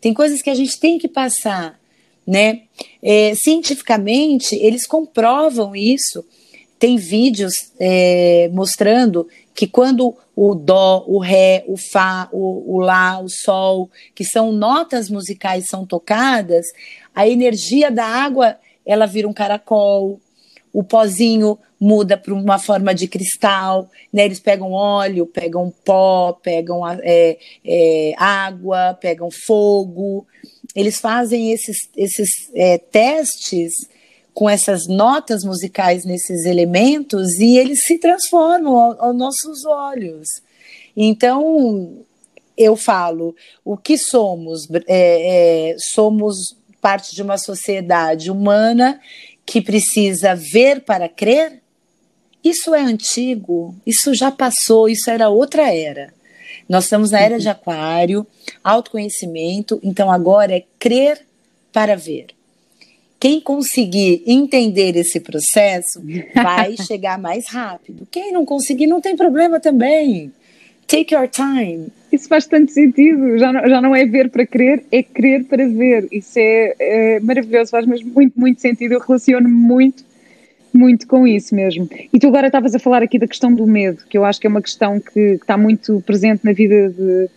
[0.00, 1.78] Tem coisas que a gente tem que passar,
[2.26, 2.62] né?
[3.02, 6.24] É, cientificamente, eles comprovam isso.
[6.78, 9.28] Tem vídeos é, mostrando
[9.60, 14.52] que quando o dó, o ré, o fá, o, o lá, o sol, que são
[14.52, 16.64] notas musicais são tocadas,
[17.14, 20.18] a energia da água ela vira um caracol,
[20.72, 24.24] o pozinho muda para uma forma de cristal, né?
[24.24, 30.26] Eles pegam óleo, pegam pó, pegam é, é, água, pegam fogo.
[30.74, 33.74] Eles fazem esses, esses é, testes
[34.40, 40.26] com essas notas musicais nesses elementos e eles se transformam aos nossos olhos.
[40.96, 41.98] Então,
[42.56, 44.66] eu falo, o que somos?
[44.86, 48.98] É, é, somos parte de uma sociedade humana
[49.44, 51.60] que precisa ver para crer?
[52.42, 56.14] Isso é antigo, isso já passou, isso era outra era.
[56.66, 58.26] Nós estamos na era de Aquário,
[58.64, 61.26] autoconhecimento, então agora é crer
[61.70, 62.39] para ver.
[63.20, 66.02] Quem conseguir entender esse processo
[66.34, 68.08] vai chegar mais rápido.
[68.10, 70.32] Quem não conseguir, não tem problema também.
[70.86, 71.88] Take your time.
[72.10, 73.38] Isso faz tanto sentido.
[73.38, 76.08] Já não, já não é ver para crer, é crer para ver.
[76.10, 78.94] Isso é, é maravilhoso, faz mesmo muito, muito sentido.
[78.94, 80.02] Eu relaciono muito,
[80.72, 81.88] muito com isso mesmo.
[82.12, 84.46] E tu agora estavas a falar aqui da questão do medo, que eu acho que
[84.46, 87.28] é uma questão que, que está muito presente na vida de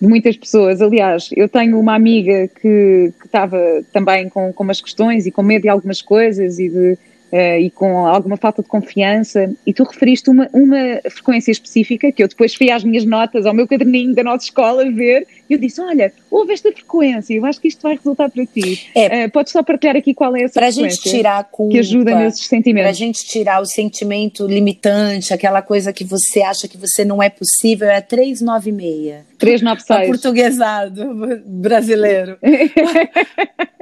[0.00, 0.80] de muitas pessoas.
[0.80, 3.58] Aliás, eu tenho uma amiga que, estava
[3.92, 6.98] também com, com umas questões e com medo de algumas coisas e de
[7.32, 12.22] uh, e com alguma falta de confiança, e tu referiste uma, uma frequência específica que
[12.22, 15.58] eu depois fui às minhas notas, ao meu caderninho da nossa escola ver, e eu
[15.58, 18.88] disse: Olha, houve esta frequência, eu acho que isto vai resultar para ti.
[18.94, 20.82] É, uh, podes só partilhar aqui qual é essa frequência?
[20.82, 22.82] Para a gente tirar a culpa, que ajuda nesses sentimentos.
[22.82, 27.22] Para a gente tirar o sentimento limitante, aquela coisa que você acha que você não
[27.22, 29.30] é possível, é 396.
[29.38, 30.08] 396.
[30.08, 32.38] Portuguesado brasileiro.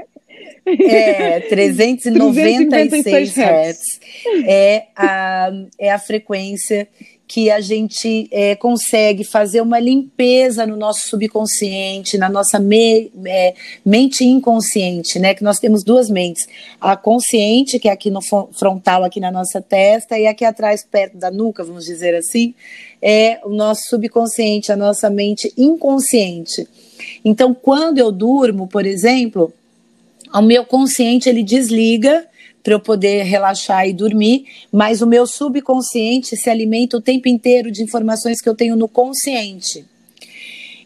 [0.80, 3.78] É, 396 Hz
[4.46, 6.88] é a, é a frequência
[7.28, 13.54] que a gente é, consegue fazer uma limpeza no nosso subconsciente, na nossa me, é,
[13.84, 15.34] mente inconsciente, né?
[15.34, 16.48] Que nós temos duas mentes,
[16.80, 21.18] a consciente, que é aqui no frontal, aqui na nossa testa, e aqui atrás, perto
[21.18, 22.54] da nuca, vamos dizer assim,
[23.02, 26.66] é o nosso subconsciente, a nossa mente inconsciente.
[27.22, 29.52] Então, quando eu durmo, por exemplo,
[30.32, 32.26] o meu consciente ele desliga
[32.62, 37.70] para eu poder relaxar e dormir, mas o meu subconsciente se alimenta o tempo inteiro
[37.70, 39.86] de informações que eu tenho no consciente.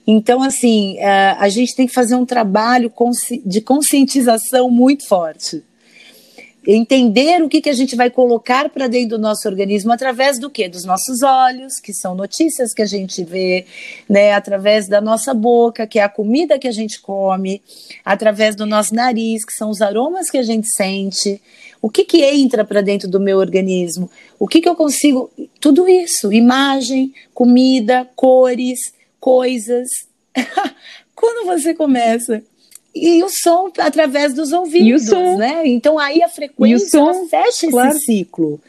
[0.07, 2.93] Então, assim, eh, a gente tem que fazer um trabalho
[3.45, 5.63] de conscientização muito forte
[6.67, 10.49] entender o que, que a gente vai colocar para dentro do nosso organismo através do
[10.49, 10.69] que?
[10.69, 13.67] Dos nossos olhos, que são notícias que a gente vê,
[14.09, 14.33] né?
[14.33, 17.61] através da nossa boca, que é a comida que a gente come,
[18.05, 21.41] através do nosso nariz, que são os aromas que a gente sente.
[21.81, 24.09] O que, que entra para dentro do meu organismo?
[24.39, 25.31] O que, que eu consigo?
[25.61, 28.79] Tudo isso: imagem, comida, cores,
[29.19, 29.89] coisas.
[31.15, 32.43] Quando você começa
[32.95, 35.63] e o som através dos ouvidos, né?
[35.67, 37.91] Então aí a frequência som, fecha claro.
[37.91, 38.61] esse ciclo.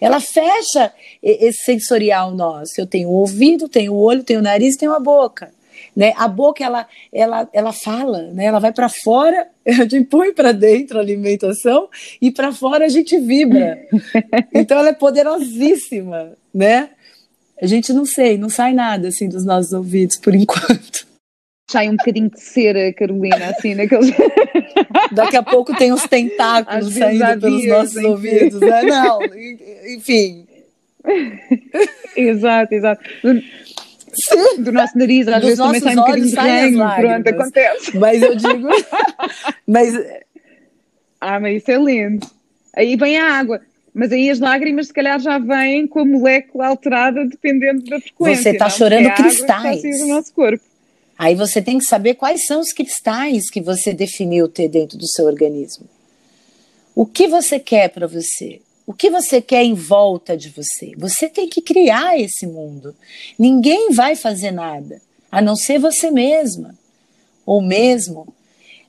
[0.00, 2.72] Ela fecha esse sensorial nosso.
[2.78, 5.50] Eu tenho o ouvido, tenho o olho, tenho o nariz, tenho a boca.
[5.96, 6.12] Né?
[6.16, 8.44] A boca ela ela ela fala, né?
[8.44, 11.88] Ela vai para fora, a gente põe para dentro a alimentação
[12.20, 13.78] e para fora a gente vibra.
[14.54, 16.90] então ela é poderosíssima, né?
[17.60, 21.09] A gente não sei, não sai nada assim dos nossos ouvidos por enquanto
[21.70, 24.12] sai um bocadinho de cera, Carolina, assim, naqueles.
[25.12, 28.06] Daqui a pouco tem os tentáculos saindo pelos nossos enfim.
[28.06, 28.82] ouvidos, né?
[28.82, 29.18] Não,
[29.94, 30.46] enfim.
[32.16, 33.02] exato, exato.
[33.22, 34.62] Sim.
[34.62, 37.98] Do nosso nariz, às Dos vezes também sai um bocadinho de ranho, pronto, acontece.
[37.98, 38.68] Mas eu digo.
[39.66, 39.94] mas...
[41.20, 42.26] Ah, mas isso é lindo.
[42.76, 43.60] Aí vem a água.
[43.92, 48.42] Mas aí as lágrimas, se calhar, já vêm com a molécula alterada dependendo da frequência.
[48.42, 49.82] Você está chorando cristais.
[50.00, 50.69] no nosso corpo.
[51.20, 55.06] Aí você tem que saber quais são os cristais que você definiu ter dentro do
[55.06, 55.86] seu organismo.
[56.94, 58.62] O que você quer para você?
[58.86, 60.92] O que você quer em volta de você?
[60.96, 62.96] Você tem que criar esse mundo.
[63.38, 64.98] Ninguém vai fazer nada,
[65.30, 66.74] a não ser você mesma
[67.44, 68.34] ou mesmo.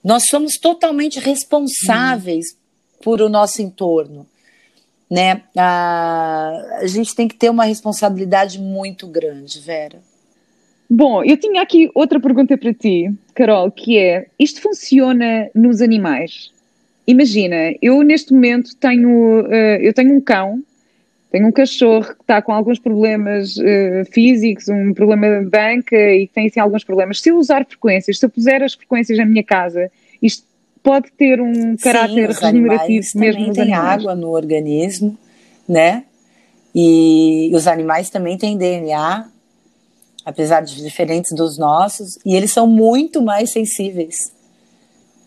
[0.01, 2.57] Nós somos totalmente responsáveis hum.
[3.03, 4.25] por o nosso entorno.
[5.09, 5.43] Né?
[5.57, 10.01] A, a gente tem que ter uma responsabilidade muito grande, Vera.
[10.93, 16.51] Bom, eu tinha aqui outra pergunta para ti, Carol, que é: isto funciona nos animais?
[17.07, 20.61] Imagina, eu neste momento tenho, uh, eu tenho um cão,
[21.31, 26.27] tenho um cachorro que está com alguns problemas uh, físicos, um problema de banca e
[26.27, 27.21] tem assim, alguns problemas.
[27.21, 29.89] Se eu usar frequências, se eu puser as frequências na minha casa,
[30.21, 30.45] isto
[30.83, 34.01] pode ter um caráter Sim, regenerativo mesmo nos tem animais.
[34.01, 35.17] água no organismo,
[35.69, 36.03] né?
[36.75, 39.31] E os animais também têm DNA,
[40.25, 44.31] apesar de diferentes dos nossos, e eles são muito mais sensíveis.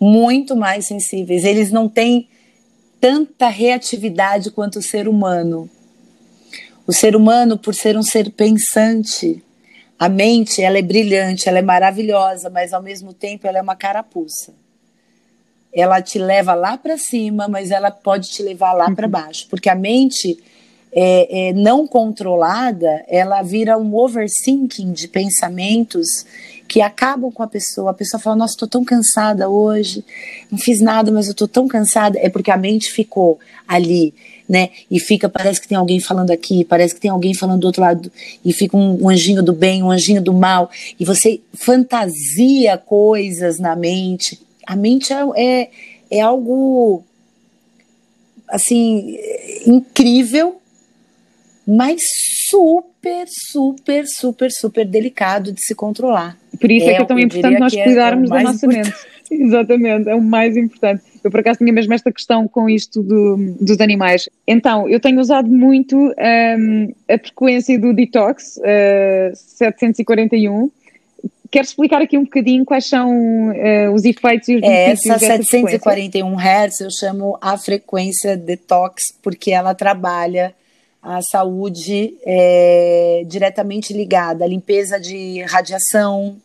[0.00, 1.44] Muito mais sensíveis.
[1.44, 2.28] Eles não têm
[3.00, 5.68] tanta reatividade quanto o ser humano.
[6.86, 9.42] O ser humano, por ser um ser pensante,
[9.98, 13.76] a mente, ela é brilhante, ela é maravilhosa, mas ao mesmo tempo ela é uma
[13.76, 14.52] carapuça.
[15.72, 18.94] Ela te leva lá para cima, mas ela pode te levar lá uhum.
[18.94, 20.38] para baixo, porque a mente
[20.94, 26.06] é, é, não controlada, ela vira um overthinking de pensamentos
[26.68, 27.90] que acabam com a pessoa.
[27.90, 30.04] A pessoa fala: Nossa, estou tão cansada hoje,
[30.50, 32.16] não fiz nada, mas eu estou tão cansada.
[32.20, 34.14] É porque a mente ficou ali,
[34.48, 34.70] né?
[34.88, 37.82] E fica, parece que tem alguém falando aqui, parece que tem alguém falando do outro
[37.82, 38.12] lado,
[38.44, 43.58] e fica um, um anjinho do bem, um anjinho do mal, e você fantasia coisas
[43.58, 44.40] na mente.
[44.64, 45.70] A mente é, é,
[46.08, 47.02] é algo
[48.48, 49.18] assim
[49.66, 50.60] incrível
[51.66, 52.00] mas
[52.48, 56.36] super, super, super, super delicado de se controlar.
[56.60, 58.86] Por isso é, é que é tão importante nós é cuidarmos é da nossa importante.
[58.86, 59.14] mente.
[59.30, 61.02] Exatamente, é o mais importante.
[61.22, 64.28] Eu por acaso tinha mesmo esta questão com isto do, dos animais.
[64.46, 70.70] Então, eu tenho usado muito um, a frequência do detox uh, 741.
[71.50, 73.08] Quero explicar aqui um bocadinho quais são
[73.48, 79.50] uh, os efeitos e os benefícios Essa 741 Hz eu chamo a frequência detox porque
[79.50, 80.54] ela trabalha
[81.04, 86.38] a saúde é, diretamente ligada à limpeza de radiação,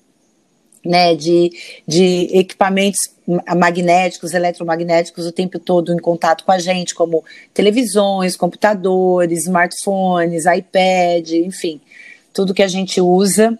[0.84, 1.52] né, de,
[1.88, 3.00] de equipamentos
[3.56, 11.32] magnéticos, eletromagnéticos o tempo todo em contato com a gente, como televisões, computadores, smartphones, iPad,
[11.32, 11.80] enfim,
[12.34, 13.58] tudo que a gente usa.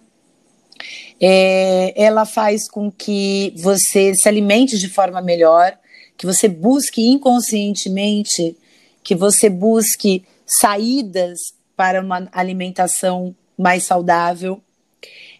[1.18, 5.78] É, ela faz com que você se alimente de forma melhor,
[6.16, 8.54] que você busque inconscientemente,
[9.02, 10.24] que você busque
[10.60, 11.38] saídas
[11.76, 14.60] para uma alimentação mais saudável.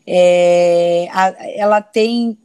[0.06, 2.38] É, a, ela tem,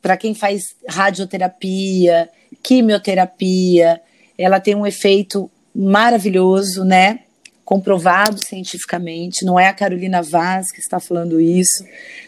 [0.00, 2.28] para quem faz radioterapia,
[2.62, 4.00] quimioterapia,
[4.38, 7.20] ela tem um efeito maravilhoso, né?
[7.64, 11.84] comprovado cientificamente, não é a Carolina Vaz que está falando isso,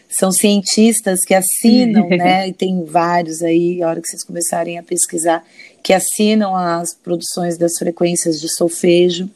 [0.08, 4.82] são cientistas que assinam, né, e tem vários aí, a hora que vocês começarem a
[4.82, 5.44] pesquisar,
[5.82, 9.28] que assinam as produções das frequências de solfejo.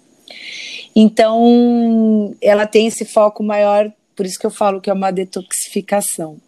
[0.95, 6.39] Então, ela tem esse foco maior, por isso que eu falo que é uma detoxificação.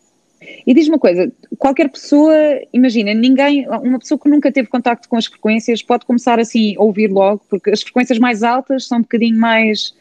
[0.67, 2.35] E diz uma coisa, qualquer pessoa,
[2.73, 6.83] imagina, ninguém, uma pessoa que nunca teve contacto com as frequências pode começar assim a
[6.83, 9.95] ouvir logo, porque as frequências mais altas são um bocadinho mais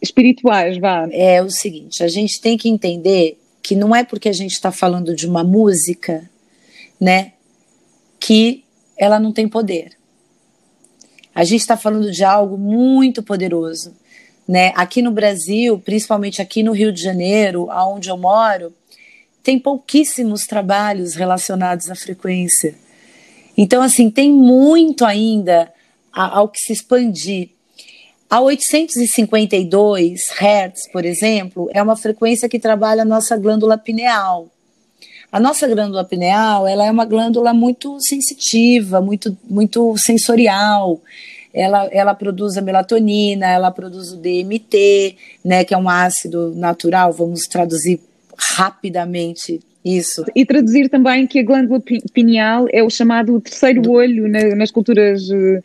[0.00, 1.08] espirituais, vá.
[1.10, 4.70] É o seguinte, a gente tem que entender que não é porque a gente está
[4.70, 6.30] falando de uma música,
[7.00, 7.32] né,
[8.20, 8.64] que
[8.96, 9.97] ela não tem poder.
[11.38, 13.94] A gente está falando de algo muito poderoso,
[14.48, 14.72] né?
[14.74, 18.74] Aqui no Brasil, principalmente aqui no Rio de Janeiro, aonde eu moro,
[19.40, 22.74] tem pouquíssimos trabalhos relacionados à frequência.
[23.56, 25.72] Então, assim, tem muito ainda
[26.12, 27.50] ao que se expandir.
[28.28, 34.50] A 852 Hz, por exemplo, é uma frequência que trabalha a nossa glândula pineal.
[35.30, 41.00] A nossa glândula pineal, ela é uma glândula muito sensitiva, muito, muito sensorial.
[41.52, 47.12] Ela, ela produz a melatonina, ela produz o DMT, né, que é um ácido natural,
[47.12, 48.00] vamos traduzir
[48.56, 50.24] rapidamente isso.
[50.34, 55.28] E traduzir também que a glândula pineal é o chamado terceiro olho na, nas culturas
[55.28, 55.62] uh,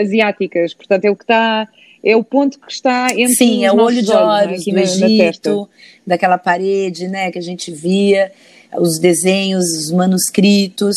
[0.00, 1.68] asiáticas, portanto é o que está
[2.02, 5.68] é o ponto que está entre Sim, é o olho de olhos né, do Egito,
[6.06, 8.30] daquela parede, né, que a gente via,
[8.76, 10.96] os desenhos, os manuscritos.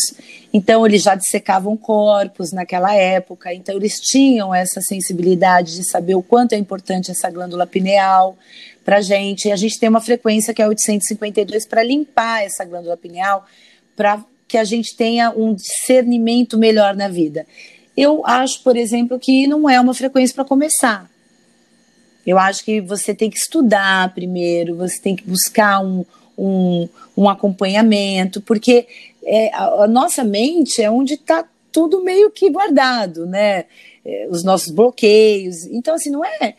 [0.54, 6.24] Então eles já dissecavam corpos naquela época, então eles tinham essa sensibilidade de saber o
[6.24, 8.38] quanto é importante essa glândula pineal
[8.84, 9.48] para gente.
[9.48, 13.46] E a gente tem uma frequência que é 852 para limpar essa glândula pineal,
[13.96, 17.46] para que a gente tenha um discernimento melhor na vida.
[17.96, 21.10] Eu acho, por exemplo, que não é uma frequência para começar.
[22.26, 26.06] Eu acho que você tem que estudar primeiro, você tem que buscar um,
[26.38, 28.88] um, um acompanhamento, porque
[29.24, 33.66] é, a, a, nossa mente é onde está tudo meio que guardado, né?
[34.04, 35.66] É, os nossos bloqueios.
[35.66, 36.56] Então, assim, não é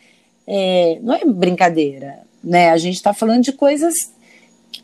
[0.47, 2.71] é, não é brincadeira, né?
[2.71, 3.93] A gente está falando de coisas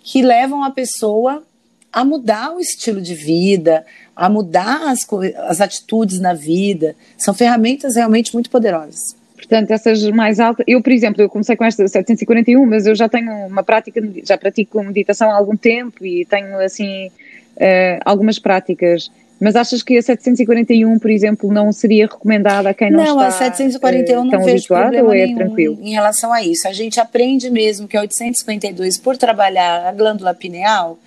[0.01, 1.43] que levam a pessoa
[1.91, 3.85] a mudar o estilo de vida,
[4.15, 4.99] a mudar as,
[5.47, 6.95] as atitudes na vida.
[7.17, 9.15] São ferramentas realmente muito poderosas.
[9.39, 10.65] Portanto, essas mais altas.
[10.67, 14.37] Eu, por exemplo, eu comecei com esta 741, mas eu já tenho uma prática, já
[14.37, 19.09] pratico meditação há algum tempo e tenho, assim, uh, algumas práticas
[19.39, 23.15] mas achas que a 741, por exemplo, não seria recomendada a quem não, não está
[23.15, 25.77] Não, a 741 uh, não vejo problema é tranquilo?
[25.81, 26.67] em relação a isso.
[26.67, 30.99] A gente aprende mesmo que a 852, por trabalhar a glândula pineal,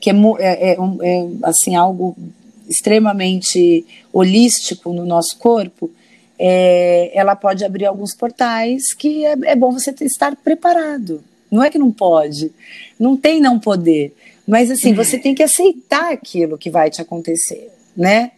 [0.00, 2.16] que é, é, é, é assim, algo
[2.68, 5.90] extremamente holístico no nosso corpo,
[6.42, 11.22] é, ela pode abrir alguns portais que é, é bom você estar preparado.
[11.50, 12.52] Não é que não pode,
[12.98, 14.14] não tem não poder,
[14.46, 18.32] mas assim, você tem que aceitar aquilo que vai te acontecer né?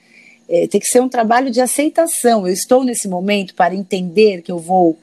[0.48, 2.46] É, tem que ser um trabalho de aceitação.
[2.46, 4.98] Eu estou nesse momento para entender que eu vou,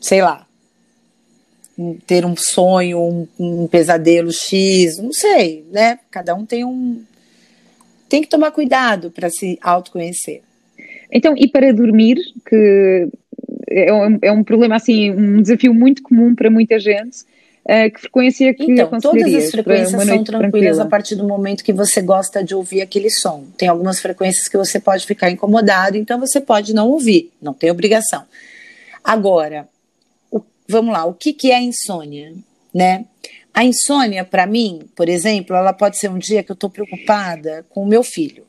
[0.00, 0.46] sei lá,
[2.06, 5.98] ter um sonho, um, um, pesadelo X, não sei, né?
[6.10, 7.02] Cada um tem um.
[8.08, 10.42] Tem que tomar cuidado para se autoconhecer.
[11.12, 12.16] Então, e para dormir,
[12.48, 13.08] que
[13.68, 17.24] é um, é um problema assim, um desafio muito comum para muita gente,
[17.64, 20.82] Uh, que frequência é que Então, todas as frequências são tranquilas tranquila?
[20.82, 23.44] a partir do momento que você gosta de ouvir aquele som.
[23.56, 27.70] Tem algumas frequências que você pode ficar incomodado, então você pode não ouvir, não tem
[27.70, 28.24] obrigação.
[29.04, 29.68] Agora,
[30.28, 32.34] o, vamos lá, o que, que é a insônia,
[32.74, 33.04] né?
[33.54, 37.64] A insônia, para mim, por exemplo, ela pode ser um dia que eu estou preocupada
[37.70, 38.44] com o meu filho.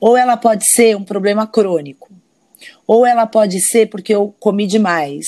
[0.00, 2.10] Ou ela pode ser um problema crônico.
[2.86, 5.26] Ou ela pode ser porque eu comi demais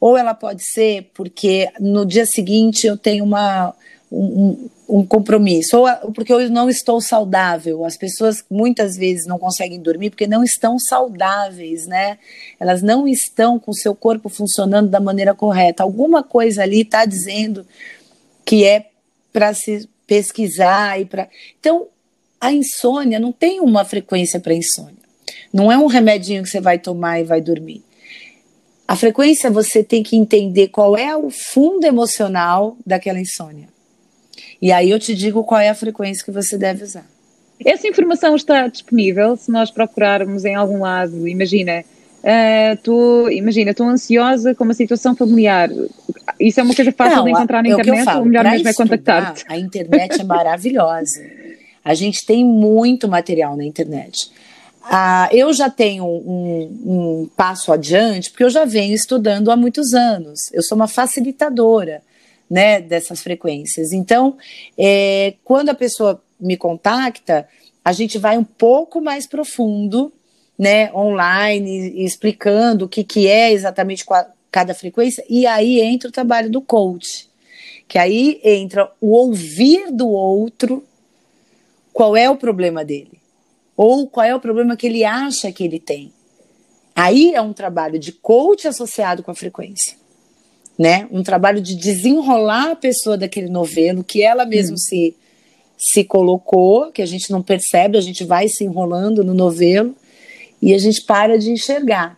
[0.00, 3.74] ou ela pode ser porque no dia seguinte eu tenho uma,
[4.10, 7.84] um, um, compromisso, ou porque eu não estou saudável.
[7.84, 12.18] As pessoas muitas vezes não conseguem dormir porque não estão saudáveis, né?
[12.60, 15.82] Elas não estão com o seu corpo funcionando da maneira correta.
[15.82, 17.66] Alguma coisa ali está dizendo
[18.44, 18.86] que é
[19.32, 21.28] para se pesquisar e para.
[21.58, 21.88] Então,
[22.40, 24.94] a insônia não tem uma frequência para insônia.
[25.52, 27.82] Não é um remedinho que você vai tomar e vai dormir.
[28.86, 33.68] A frequência você tem que entender qual é o fundo emocional daquela insônia.
[34.62, 37.06] E aí eu te digo qual é a frequência que você deve usar.
[37.64, 41.26] Essa informação está disponível se nós procurarmos em algum lado.
[41.26, 41.84] Imagina,
[42.22, 45.68] uh, tô, imagina, estou ansiosa com uma situação familiar.
[46.38, 48.68] Isso é uma coisa fácil Não, de encontrar na é internet falo, ou melhor mesmo
[48.68, 49.44] é contactar-te?
[49.48, 51.20] A internet é maravilhosa.
[51.88, 54.30] A gente tem muito material na internet.
[54.82, 59.94] Ah, eu já tenho um, um, passo adiante, porque eu já venho estudando há muitos
[59.94, 60.38] anos.
[60.52, 62.02] Eu sou uma facilitadora
[62.50, 63.90] né, dessas frequências.
[63.92, 64.36] Então,
[64.76, 67.48] é, quando a pessoa me contacta,
[67.82, 70.12] a gente vai um pouco mais profundo,
[70.58, 74.04] né, online, explicando o que, que é exatamente
[74.50, 77.30] cada frequência, e aí entra o trabalho do coach,
[77.86, 80.84] que aí entra o ouvir do outro
[81.98, 83.18] qual é o problema dele
[83.76, 86.12] ou qual é o problema que ele acha que ele tem.
[86.94, 89.96] Aí é um trabalho de coach associado com a frequência.
[90.78, 91.08] Né?
[91.10, 94.78] Um trabalho de desenrolar a pessoa daquele novelo que ela mesma hum.
[94.78, 95.16] se,
[95.76, 99.92] se colocou, que a gente não percebe, a gente vai se enrolando no novelo
[100.62, 102.16] e a gente para de enxergar.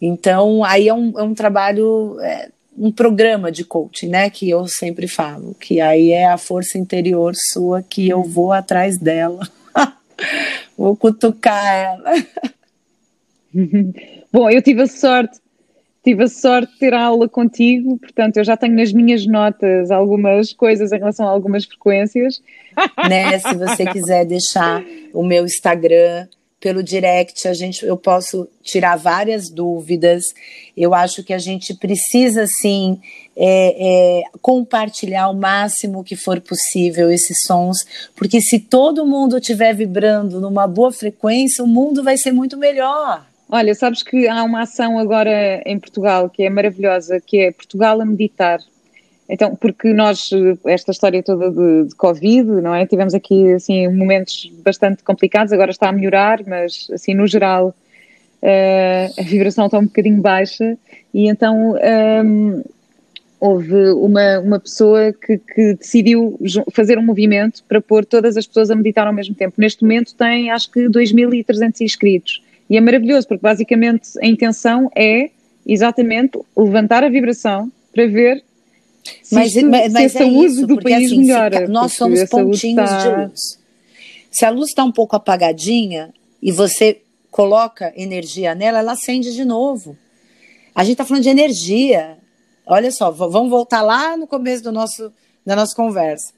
[0.00, 4.30] Então, aí é um, é um trabalho, é, um programa de coaching, né?
[4.30, 8.98] Que eu sempre falo, que aí é a força interior sua que eu vou atrás
[8.98, 9.46] dela.
[10.76, 12.12] Vou cutucar ela.
[14.32, 15.38] Bom, eu tive a sorte,
[16.02, 20.52] tive a sorte de ter aula contigo, portanto eu já tenho nas minhas notas algumas
[20.52, 22.40] coisas em relação a algumas frequências.
[23.08, 26.26] Né, se você quiser deixar o meu Instagram,
[26.62, 30.22] pelo direct, a gente, eu posso tirar várias dúvidas.
[30.76, 33.00] Eu acho que a gente precisa, sim,
[33.36, 37.78] é, é, compartilhar o máximo que for possível esses sons,
[38.14, 43.26] porque se todo mundo estiver vibrando numa boa frequência, o mundo vai ser muito melhor.
[43.48, 48.00] Olha, sabes que há uma ação agora em Portugal que é maravilhosa, que é Portugal
[48.00, 48.60] a meditar.
[49.32, 50.28] Então, porque nós,
[50.66, 52.84] esta história toda de, de, Covid, não é?
[52.86, 57.74] Tivemos aqui, assim, momentos bastante complicados, agora está a melhorar, mas, assim, no geral,
[58.42, 60.76] uh, a vibração está um bocadinho baixa
[61.14, 62.62] e então um, ehm,
[63.40, 66.38] houve uma, uma pessoa que, que, decidiu
[66.70, 69.54] fazer um movimento para pôr todas as pessoas a meditar ao mesmo tempo.
[69.56, 72.42] Neste momento tem, acho que, 2.300 inscritos.
[72.68, 75.30] E é maravilhoso, porque basicamente a intenção é
[75.66, 78.42] exatamente levantar a vibração para ver
[79.30, 82.96] mas, isto, mas, mas é isso, do porque assim, melhora, nós somos pontinhos tá...
[82.98, 83.40] de luz.
[84.30, 89.44] Se a luz está um pouco apagadinha e você coloca energia nela, ela acende de
[89.44, 89.96] novo.
[90.74, 92.16] A gente está falando de energia.
[92.66, 95.12] Olha só, vamos voltar lá no começo do nosso,
[95.44, 96.32] da nossa conversa.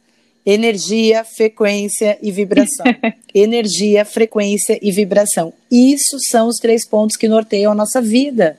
[0.45, 2.85] Energia, frequência e vibração.
[3.35, 5.53] energia, frequência e vibração.
[5.71, 8.59] Isso são os três pontos que norteiam a nossa vida.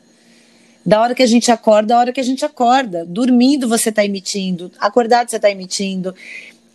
[0.86, 3.06] Da hora que a gente acorda, da hora que a gente acorda.
[3.06, 6.14] Dormindo você está emitindo, acordado você está emitindo.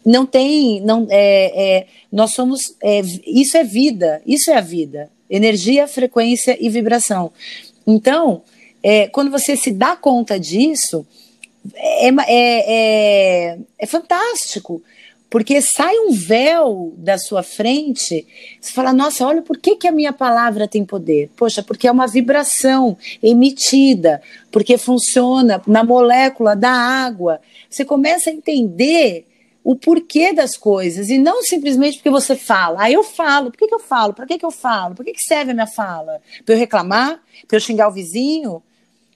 [0.04, 5.10] Não tem, não é, é nós somos, é, isso é vida, isso é a vida.
[5.28, 7.30] Energia, frequência e vibração.
[7.86, 8.42] Então,
[8.82, 11.06] é, quando você se dá conta disso,
[11.74, 14.82] é, é, é, é fantástico
[15.30, 18.26] porque sai um véu da sua frente,
[18.60, 21.30] você fala, nossa, olha por que, que a minha palavra tem poder.
[21.36, 24.20] Poxa, porque é uma vibração emitida,
[24.50, 27.40] porque funciona na molécula da água.
[27.70, 29.24] Você começa a entender
[29.62, 32.82] o porquê das coisas e não simplesmente porque você fala.
[32.82, 33.52] Ah, eu falo.
[33.52, 34.12] Por que, que eu falo?
[34.12, 34.96] Para que, que eu falo?
[34.96, 36.20] Por que, que serve a minha fala?
[36.44, 37.20] Para eu reclamar?
[37.46, 38.60] Para eu xingar o vizinho?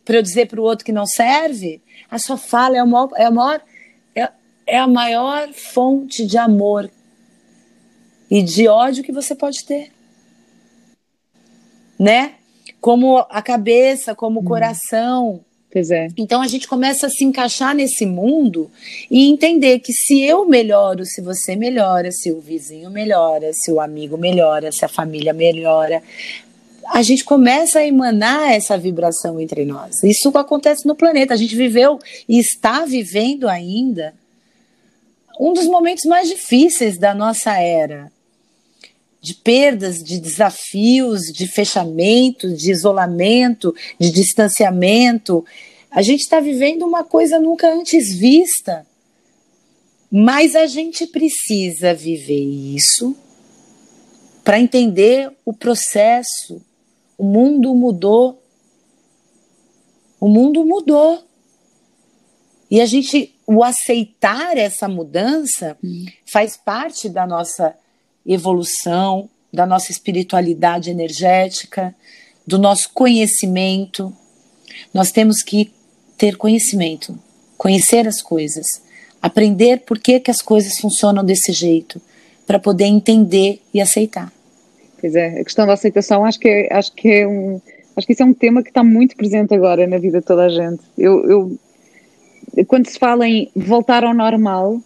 [0.05, 1.83] Para eu dizer para o outro que não serve?
[2.09, 3.61] A sua fala é o maior, é o maior
[4.67, 6.91] é a maior fonte de amor
[8.31, 9.93] e de ódio que você pode ter.
[11.99, 12.35] Né?
[12.81, 14.47] Como a cabeça, como o hum.
[14.47, 15.41] coração.
[15.73, 16.09] Pois é.
[16.17, 18.71] Então a gente começa a se encaixar nesse mundo
[19.11, 23.81] e entender que se eu melhoro, se você melhora, se o vizinho melhora, se o
[23.81, 26.01] amigo melhora, se a família melhora,
[26.93, 30.03] a gente começa a emanar essa vibração entre nós.
[30.05, 31.35] Isso acontece no planeta.
[31.35, 31.99] A gente viveu
[32.29, 34.15] e está vivendo ainda
[35.39, 38.13] um dos momentos mais difíceis da nossa era
[39.25, 45.43] de perdas, de desafios, de fechamento, de isolamento, de distanciamento.
[45.91, 48.87] A gente está vivendo uma coisa nunca antes vista.
[50.11, 53.17] Mas a gente precisa viver isso
[54.45, 56.61] para entender o processo.
[57.17, 58.43] O mundo mudou.
[60.21, 61.25] O mundo mudou.
[62.71, 66.07] E a gente o aceitar essa mudança hum.
[66.27, 67.75] faz parte da nossa
[68.27, 71.95] evolução, da nossa espiritualidade energética,
[72.47, 74.13] do nosso conhecimento.
[74.93, 75.73] Nós temos que
[76.17, 77.19] ter conhecimento,
[77.57, 78.67] conhecer as coisas,
[79.21, 82.01] aprender por que, que as coisas funcionam desse jeito,
[82.47, 84.33] para poder entender e aceitar.
[85.01, 87.61] Pois é, a questão da aceitação acho que é, acho que é um
[87.97, 90.45] acho que isso é um tema que está muito presente agora na vida de toda
[90.45, 90.83] a gente.
[90.99, 91.59] Eu, eu
[92.67, 94.81] quando se fala em voltar ao normal,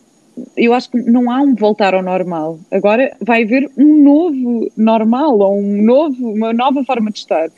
[0.57, 2.59] eu acho que não há um voltar ao normal.
[2.71, 7.49] Agora vai haver um novo normal ou um novo, uma nova forma de estar.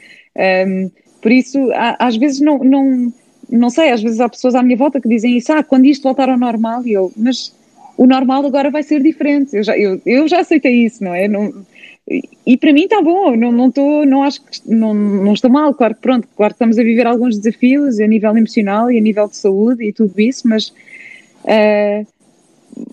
[0.66, 0.90] Um,
[1.20, 1.58] por isso,
[1.98, 3.12] às vezes não, não,
[3.50, 6.02] não sei, às vezes há pessoas à minha volta que dizem isso, ah, quando isto
[6.02, 7.54] voltar ao normal, e eu, mas
[7.96, 9.54] o normal agora vai ser diferente.
[9.54, 11.28] Eu já, eu, eu já aceitei isso, não é?
[11.28, 11.52] Não,
[12.44, 15.72] e para mim está bom, não, não, tô, não acho que não, não estou mal,
[15.72, 19.00] claro que pronto, claro que estamos a viver alguns desafios a nível emocional e a
[19.00, 20.68] nível de saúde e tudo isso, mas
[21.44, 22.06] uh,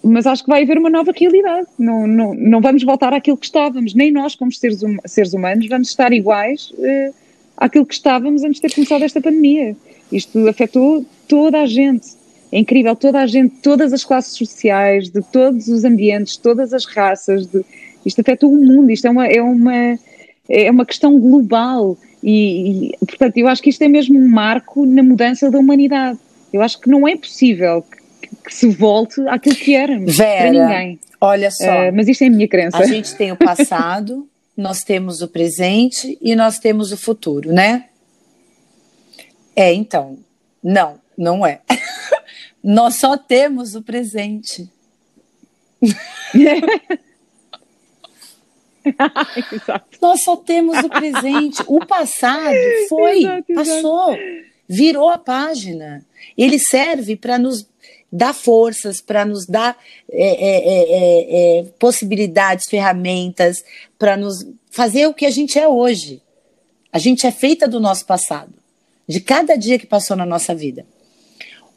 [0.03, 1.68] mas acho que vai haver uma nova realidade.
[1.78, 5.68] Não, não, não vamos voltar àquilo que estávamos, nem nós, como seres, hum, seres humanos,
[5.68, 7.13] vamos estar iguais uh,
[7.55, 9.76] àquilo que estávamos antes de ter começado esta pandemia.
[10.11, 12.15] Isto afetou toda a gente.
[12.51, 16.86] É incrível, toda a gente, todas as classes sociais, de todos os ambientes, todas as
[16.86, 17.63] raças, de,
[18.08, 19.99] isto afetou o mundo, isto é uma, é uma,
[20.49, 24.86] é uma questão global e, e, portanto, eu acho que isto é mesmo um marco
[24.86, 26.20] na mudança da humanidade.
[26.51, 27.84] Eu acho que não é possível
[28.22, 30.99] que, que se volte àquilo que éramos Vera, para ninguém.
[31.22, 31.64] Olha só.
[31.64, 32.78] Uh, mas isto é a minha crença.
[32.78, 37.86] A gente tem o passado, nós temos o presente e nós temos o futuro, né?
[39.55, 40.18] É, então.
[40.64, 41.62] Não, não é.
[42.64, 44.70] nós só temos o presente.
[50.02, 51.64] Nós só temos o presente.
[51.68, 52.56] O passado
[52.90, 54.48] foi, exato, passou, exato.
[54.68, 56.06] virou a página.
[56.38, 57.68] Ele serve para nos
[58.12, 59.78] dar forças, para nos dar
[60.10, 63.64] é é, é, é, é, possibilidades, ferramentas,
[64.00, 66.22] para nos fazer o que a gente é hoje.
[66.92, 68.54] A gente é feita do nosso passado,
[69.08, 70.86] de cada dia que passou na nossa vida.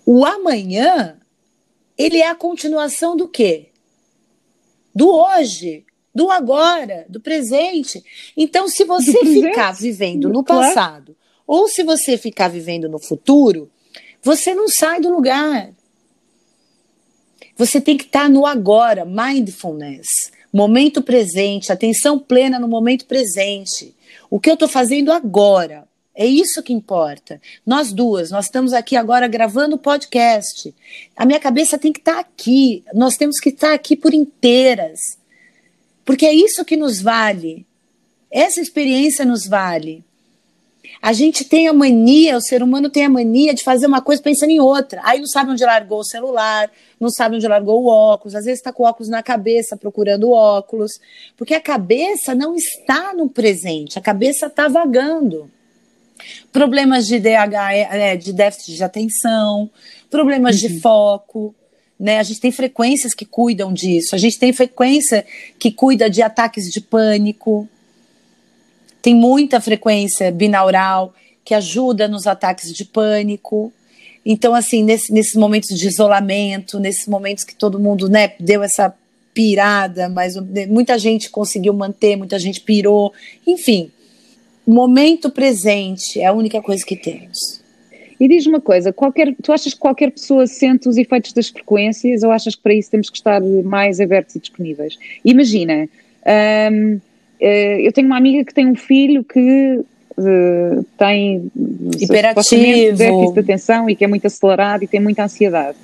[0.06, 1.16] O amanhã,
[1.98, 3.68] ele é a continuação do quê?
[4.94, 5.84] Do hoje,
[6.14, 8.02] do agora, do presente.
[8.36, 13.70] Então, se você ficar vivendo no passado, ou se você ficar vivendo no futuro,
[14.22, 15.70] você não sai do lugar.
[17.56, 20.06] Você tem que estar no agora, mindfulness,
[20.52, 23.94] momento presente, atenção plena no momento presente.
[24.30, 25.88] O que eu estou fazendo agora?
[26.14, 27.40] É isso que importa.
[27.64, 30.74] Nós duas, nós estamos aqui agora gravando o podcast.
[31.16, 32.84] A minha cabeça tem que estar aqui.
[32.94, 35.19] Nós temos que estar aqui por inteiras
[36.04, 37.66] porque é isso que nos vale.
[38.30, 40.04] Essa experiência nos vale.
[41.02, 44.22] A gente tem a mania, o ser humano tem a mania de fazer uma coisa
[44.22, 45.00] pensando em outra.
[45.04, 48.60] Aí não sabe onde largou o celular, não sabe onde largou o óculos, às vezes
[48.60, 51.00] está com o óculos na cabeça, procurando o óculos.
[51.36, 55.50] Porque a cabeça não está no presente, a cabeça está vagando.
[56.52, 59.70] Problemas de DH, é, de déficit de atenção,
[60.10, 60.68] problemas uhum.
[60.68, 61.54] de foco,
[62.00, 62.18] né?
[62.18, 64.14] A gente tem frequências que cuidam disso.
[64.14, 65.26] A gente tem frequência
[65.58, 67.68] que cuida de ataques de pânico.
[69.02, 73.70] Tem muita frequência binaural que ajuda nos ataques de pânico.
[74.24, 78.94] Então, assim, nesse, nesses momentos de isolamento, nesses momentos que todo mundo né, deu essa
[79.34, 80.34] pirada, mas
[80.68, 83.12] muita gente conseguiu manter, muita gente pirou.
[83.46, 83.90] Enfim,
[84.66, 87.59] momento presente é a única coisa que temos.
[88.20, 92.22] E diz uma coisa, qualquer, tu achas que qualquer pessoa sente os efeitos das frequências
[92.22, 94.98] ou achas que para isso temos que estar mais abertos e disponíveis?
[95.24, 95.88] Imagina,
[96.70, 97.00] hum,
[97.40, 99.80] eh, eu tenho uma amiga que tem um filho que
[100.18, 101.50] uh, tem
[101.98, 105.78] hiperativo, déficit de atenção e que é muito acelerado e tem muita ansiedade.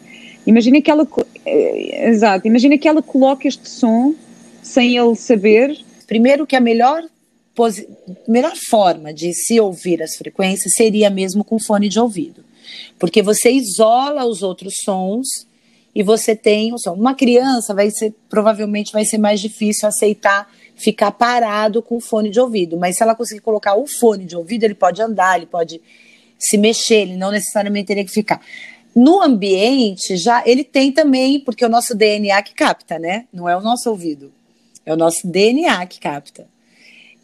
[0.46, 1.08] Imagina que ela,
[1.46, 4.14] eh, exato, imagina que ela coloca este som
[4.62, 5.76] sem ele saber.
[6.06, 7.02] Primeiro que a melhor
[8.28, 12.44] melhor forma de se ouvir as frequências seria mesmo com fone de ouvido,
[12.98, 15.26] porque você isola os outros sons
[15.94, 16.92] e você tem o som.
[16.92, 22.38] Uma criança vai ser provavelmente vai ser mais difícil aceitar ficar parado com fone de
[22.38, 25.80] ouvido, mas se ela conseguir colocar o fone de ouvido, ele pode andar, ele pode
[26.38, 28.40] se mexer, ele não necessariamente teria que ficar.
[28.94, 33.26] No ambiente, já ele tem também, porque é o nosso DNA que capta, né?
[33.32, 34.32] Não é o nosso ouvido.
[34.84, 36.46] É o nosso DNA que capta.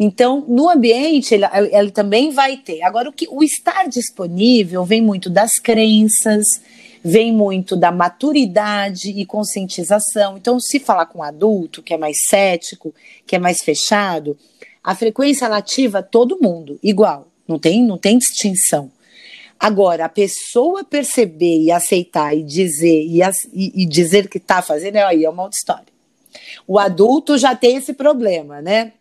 [0.05, 2.83] Então, no ambiente, ele, ele, também vai ter.
[2.83, 6.45] Agora, o, que, o estar disponível vem muito das crenças,
[7.05, 10.37] vem muito da maturidade e conscientização.
[10.37, 12.93] Então, se falar com um adulto que é mais cético,
[13.25, 14.37] que é mais fechado,
[14.83, 18.91] a frequência ativa todo mundo, igual, não tem, não tem distinção.
[19.57, 23.23] Agora, a pessoa perceber e aceitar e dizer e,
[23.55, 25.93] e, dizer que está fazendo, aí é uma outra história.
[26.67, 28.95] O adulto já tem esse problema, né?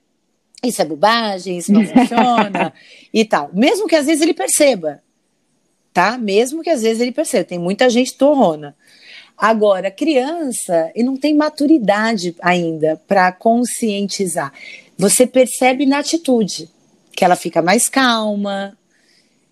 [0.64, 2.74] Isso é bobagem, isso não funciona
[3.14, 3.50] e tal.
[3.54, 5.02] Mesmo que às vezes ele perceba,
[5.94, 6.18] tá?
[6.18, 7.44] Mesmo que às vezes ele perceba.
[7.44, 8.76] Tem muita gente torrona.
[9.38, 14.54] Agora, criança, e não tem maturidade ainda para conscientizar.
[14.98, 16.70] Você percebe na atitude
[17.12, 18.78] que ela fica mais calma,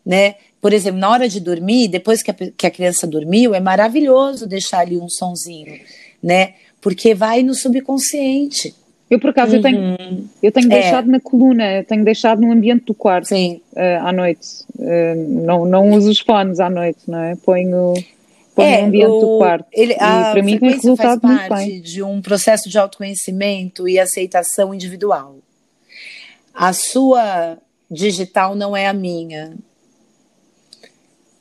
[0.06, 0.36] né?
[0.62, 4.46] Por exemplo, na hora de dormir, depois que a, que a criança dormiu, é maravilhoso
[4.46, 5.80] deixar ali um sonzinho
[6.22, 6.56] né?
[6.82, 8.76] Porque vai no subconsciente.
[9.10, 9.58] Eu, por acaso, uhum.
[9.58, 10.82] eu tenho, eu tenho é.
[10.82, 13.34] deixado na coluna, tenho deixado no ambiente do quarto.
[13.34, 13.60] Uh,
[14.02, 14.48] à noite.
[14.78, 17.36] Uh, não, não uso os fones à noite, não é?
[17.38, 17.96] Ponho,
[18.54, 19.66] ponho é, no ambiente o, do quarto.
[19.72, 21.82] Ele, e para mim tem resultado faz parte muito bem.
[21.82, 25.38] de um processo de autoconhecimento e aceitação individual.
[26.54, 27.58] A sua
[27.90, 29.54] digital não é a minha.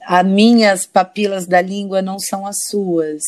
[0.07, 3.23] As minhas papilas da língua não são as suas.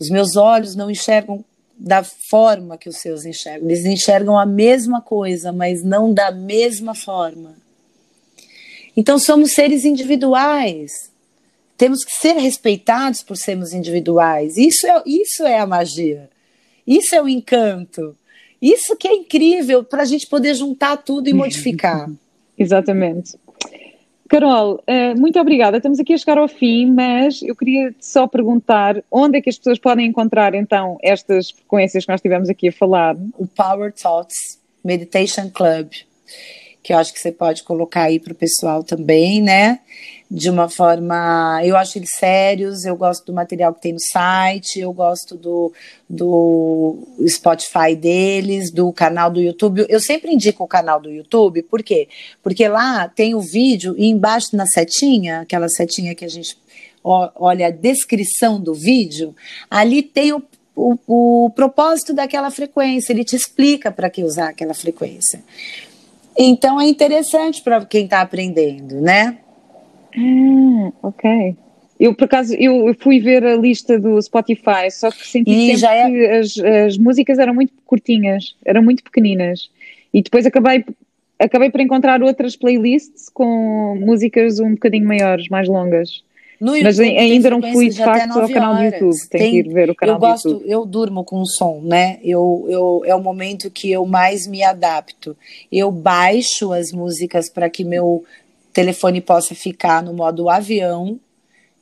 [0.00, 1.44] Os meus olhos não enxergam
[1.76, 3.68] da forma que os seus enxergam.
[3.68, 7.56] Eles enxergam a mesma coisa, mas não da mesma forma.
[8.96, 11.10] Então somos seres individuais.
[11.76, 14.56] Temos que ser respeitados por sermos individuais.
[14.56, 16.30] Isso é, isso é a magia.
[16.86, 18.16] Isso é o encanto.
[18.62, 22.08] Isso que é incrível para a gente poder juntar tudo e modificar.
[22.56, 23.36] Exatamente.
[24.28, 25.76] Carol, eh, muito obrigada.
[25.76, 29.58] Estamos aqui a chegar ao fim, mas eu queria só perguntar onde é que as
[29.58, 33.16] pessoas podem encontrar então estas frequências que nós estivemos aqui a falar?
[33.38, 35.90] O Power Thoughts Meditation Club,
[36.82, 39.80] que eu acho que você pode colocar aí para o pessoal também, né?
[40.30, 41.60] De uma forma.
[41.64, 45.72] Eu acho eles sérios, eu gosto do material que tem no site, eu gosto do,
[46.08, 49.86] do Spotify deles, do canal do YouTube.
[49.88, 52.08] Eu sempre indico o canal do YouTube, por quê?
[52.42, 56.56] Porque lá tem o vídeo e embaixo na setinha, aquela setinha que a gente
[57.04, 59.36] olha a descrição do vídeo,
[59.70, 60.42] ali tem o,
[60.74, 65.44] o, o propósito daquela frequência, ele te explica para que usar aquela frequência.
[66.36, 69.38] Então é interessante para quem está aprendendo, né?
[70.16, 71.56] Ah, ok.
[71.98, 75.96] Eu, por acaso, eu fui ver a lista do Spotify, só que senti e sempre
[75.96, 76.10] é...
[76.10, 79.70] que as, as músicas eram muito curtinhas, eram muito pequeninas.
[80.12, 80.84] E depois acabei,
[81.38, 86.22] acabei por encontrar outras playlists com músicas um bocadinho maiores, mais longas.
[86.60, 89.72] YouTube, Mas ainda não fui de facto ao canal do YouTube, tem, tem, que ir
[89.72, 90.70] ver o canal eu gosto, do YouTube.
[90.70, 92.18] Eu durmo com o som, né?
[92.22, 95.36] Eu, eu, é o momento que eu mais me adapto.
[95.70, 98.24] Eu baixo as músicas para que meu
[98.74, 101.18] telefone possa ficar no modo avião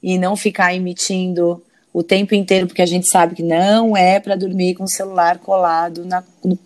[0.03, 1.63] e não ficar emitindo
[1.93, 5.39] o tempo inteiro, porque a gente sabe que não é para dormir com o celular
[5.39, 6.25] colado na,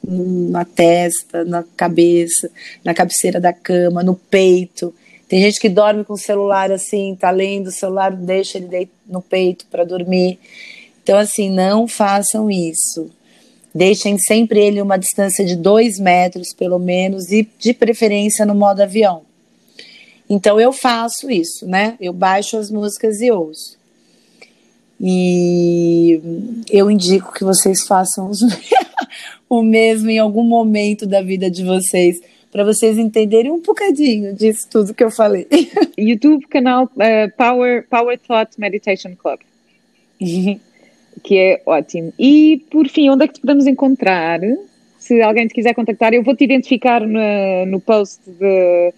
[0.08, 2.50] na testa, na cabeça,
[2.84, 4.94] na cabeceira da cama, no peito.
[5.28, 9.20] Tem gente que dorme com o celular assim, tá lendo o celular, deixa ele no
[9.20, 10.38] peito para dormir.
[11.02, 13.10] Então, assim, não façam isso.
[13.74, 18.80] Deixem sempre ele uma distância de dois metros, pelo menos, e de preferência no modo
[18.80, 19.22] avião.
[20.28, 21.96] Então eu faço isso, né?
[22.00, 23.76] Eu baixo as músicas e ouço.
[25.00, 26.20] E
[26.70, 28.30] eu indico que vocês façam
[29.48, 32.16] o mesmo em algum momento da vida de vocês,
[32.50, 35.46] para vocês entenderem um bocadinho disso tudo que eu falei.
[35.98, 39.40] YouTube, canal uh, Power, Power Thought Meditation Club.
[41.22, 42.12] que é ótimo.
[42.18, 44.40] E por fim, onde é que te podemos encontrar?
[44.98, 48.92] Se alguém te quiser contactar, eu vou te identificar no, no post de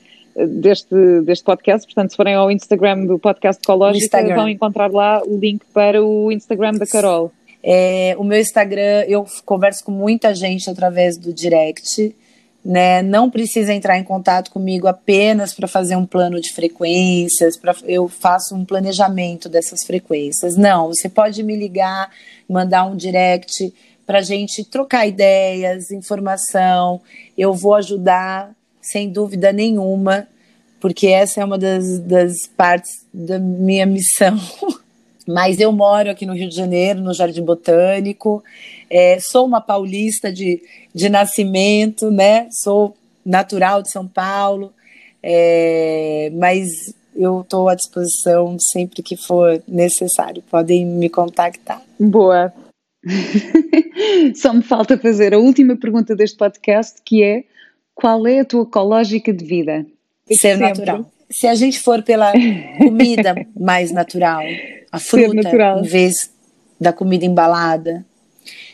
[0.47, 1.87] deste, deste podcast.
[1.87, 6.31] Portanto, se forem ao Instagram do podcast Ecológica, vão encontrar lá o link para o
[6.31, 7.33] Instagram da Carol.
[7.63, 12.15] É, o meu Instagram, eu converso com muita gente através do direct.
[12.65, 13.03] Né?
[13.03, 18.09] Não precisa entrar em contato comigo apenas para fazer um plano de frequências, para eu
[18.09, 20.57] faço um planejamento dessas frequências.
[20.57, 22.11] Não, você pode me ligar,
[22.49, 23.73] mandar um direct
[24.05, 27.01] para a gente trocar ideias, informação.
[27.37, 28.58] Eu vou ajudar
[28.91, 30.27] sem dúvida nenhuma,
[30.81, 34.39] porque essa é uma das, das partes da minha missão.
[35.27, 38.43] Mas eu moro aqui no Rio de Janeiro, no Jardim Botânico,
[38.89, 40.63] é, sou uma paulista de,
[40.95, 42.49] de nascimento, né?
[42.51, 44.73] Sou natural de São Paulo,
[45.23, 46.67] é, mas
[47.15, 50.43] eu estou à disposição sempre que for necessário.
[50.51, 51.83] Podem me contactar.
[52.01, 52.53] Boa.
[54.35, 57.45] Só me falta fazer a última pergunta deste podcast, que é
[57.99, 59.85] qual é a tua ecológica de vida?
[60.29, 60.69] Ser Sempre.
[60.69, 61.13] natural.
[61.29, 62.33] Se a gente for pela
[62.79, 64.41] comida mais natural,
[64.93, 65.81] a fruta natural.
[65.81, 66.15] em vez
[66.81, 68.07] da comida embalada,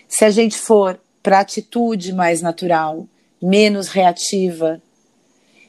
[0.07, 3.09] se a gente for para a atitude mais natural,
[3.41, 4.83] menos reativa,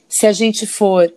[0.09, 1.11] se a gente for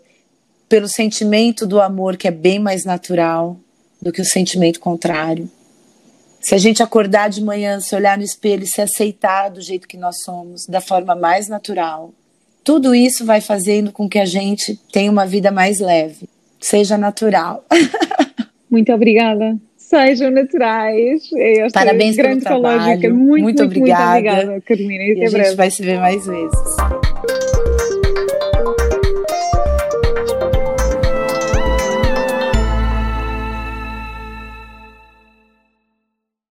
[0.69, 3.59] pelo sentimento do amor que é bem mais natural
[4.01, 5.51] do que o sentimento contrário.
[6.41, 9.89] Se a gente acordar de manhã, se olhar no espelho e se aceitar do jeito
[9.89, 12.15] que nós somos, da forma mais natural,
[12.65, 16.29] tudo isso vai fazendo com que a gente tenha uma vida mais leve,
[16.61, 17.65] seja natural.
[18.71, 19.57] Muito obrigada.
[19.77, 21.23] Sejam naturais.
[21.35, 22.85] Esta Parabéns grande pelo trabalho.
[22.85, 24.13] Muito, muito, muito obrigada.
[24.13, 25.05] Muito obrigada, Carolina.
[25.05, 27.08] E, e a gente vai se ver mais vezes.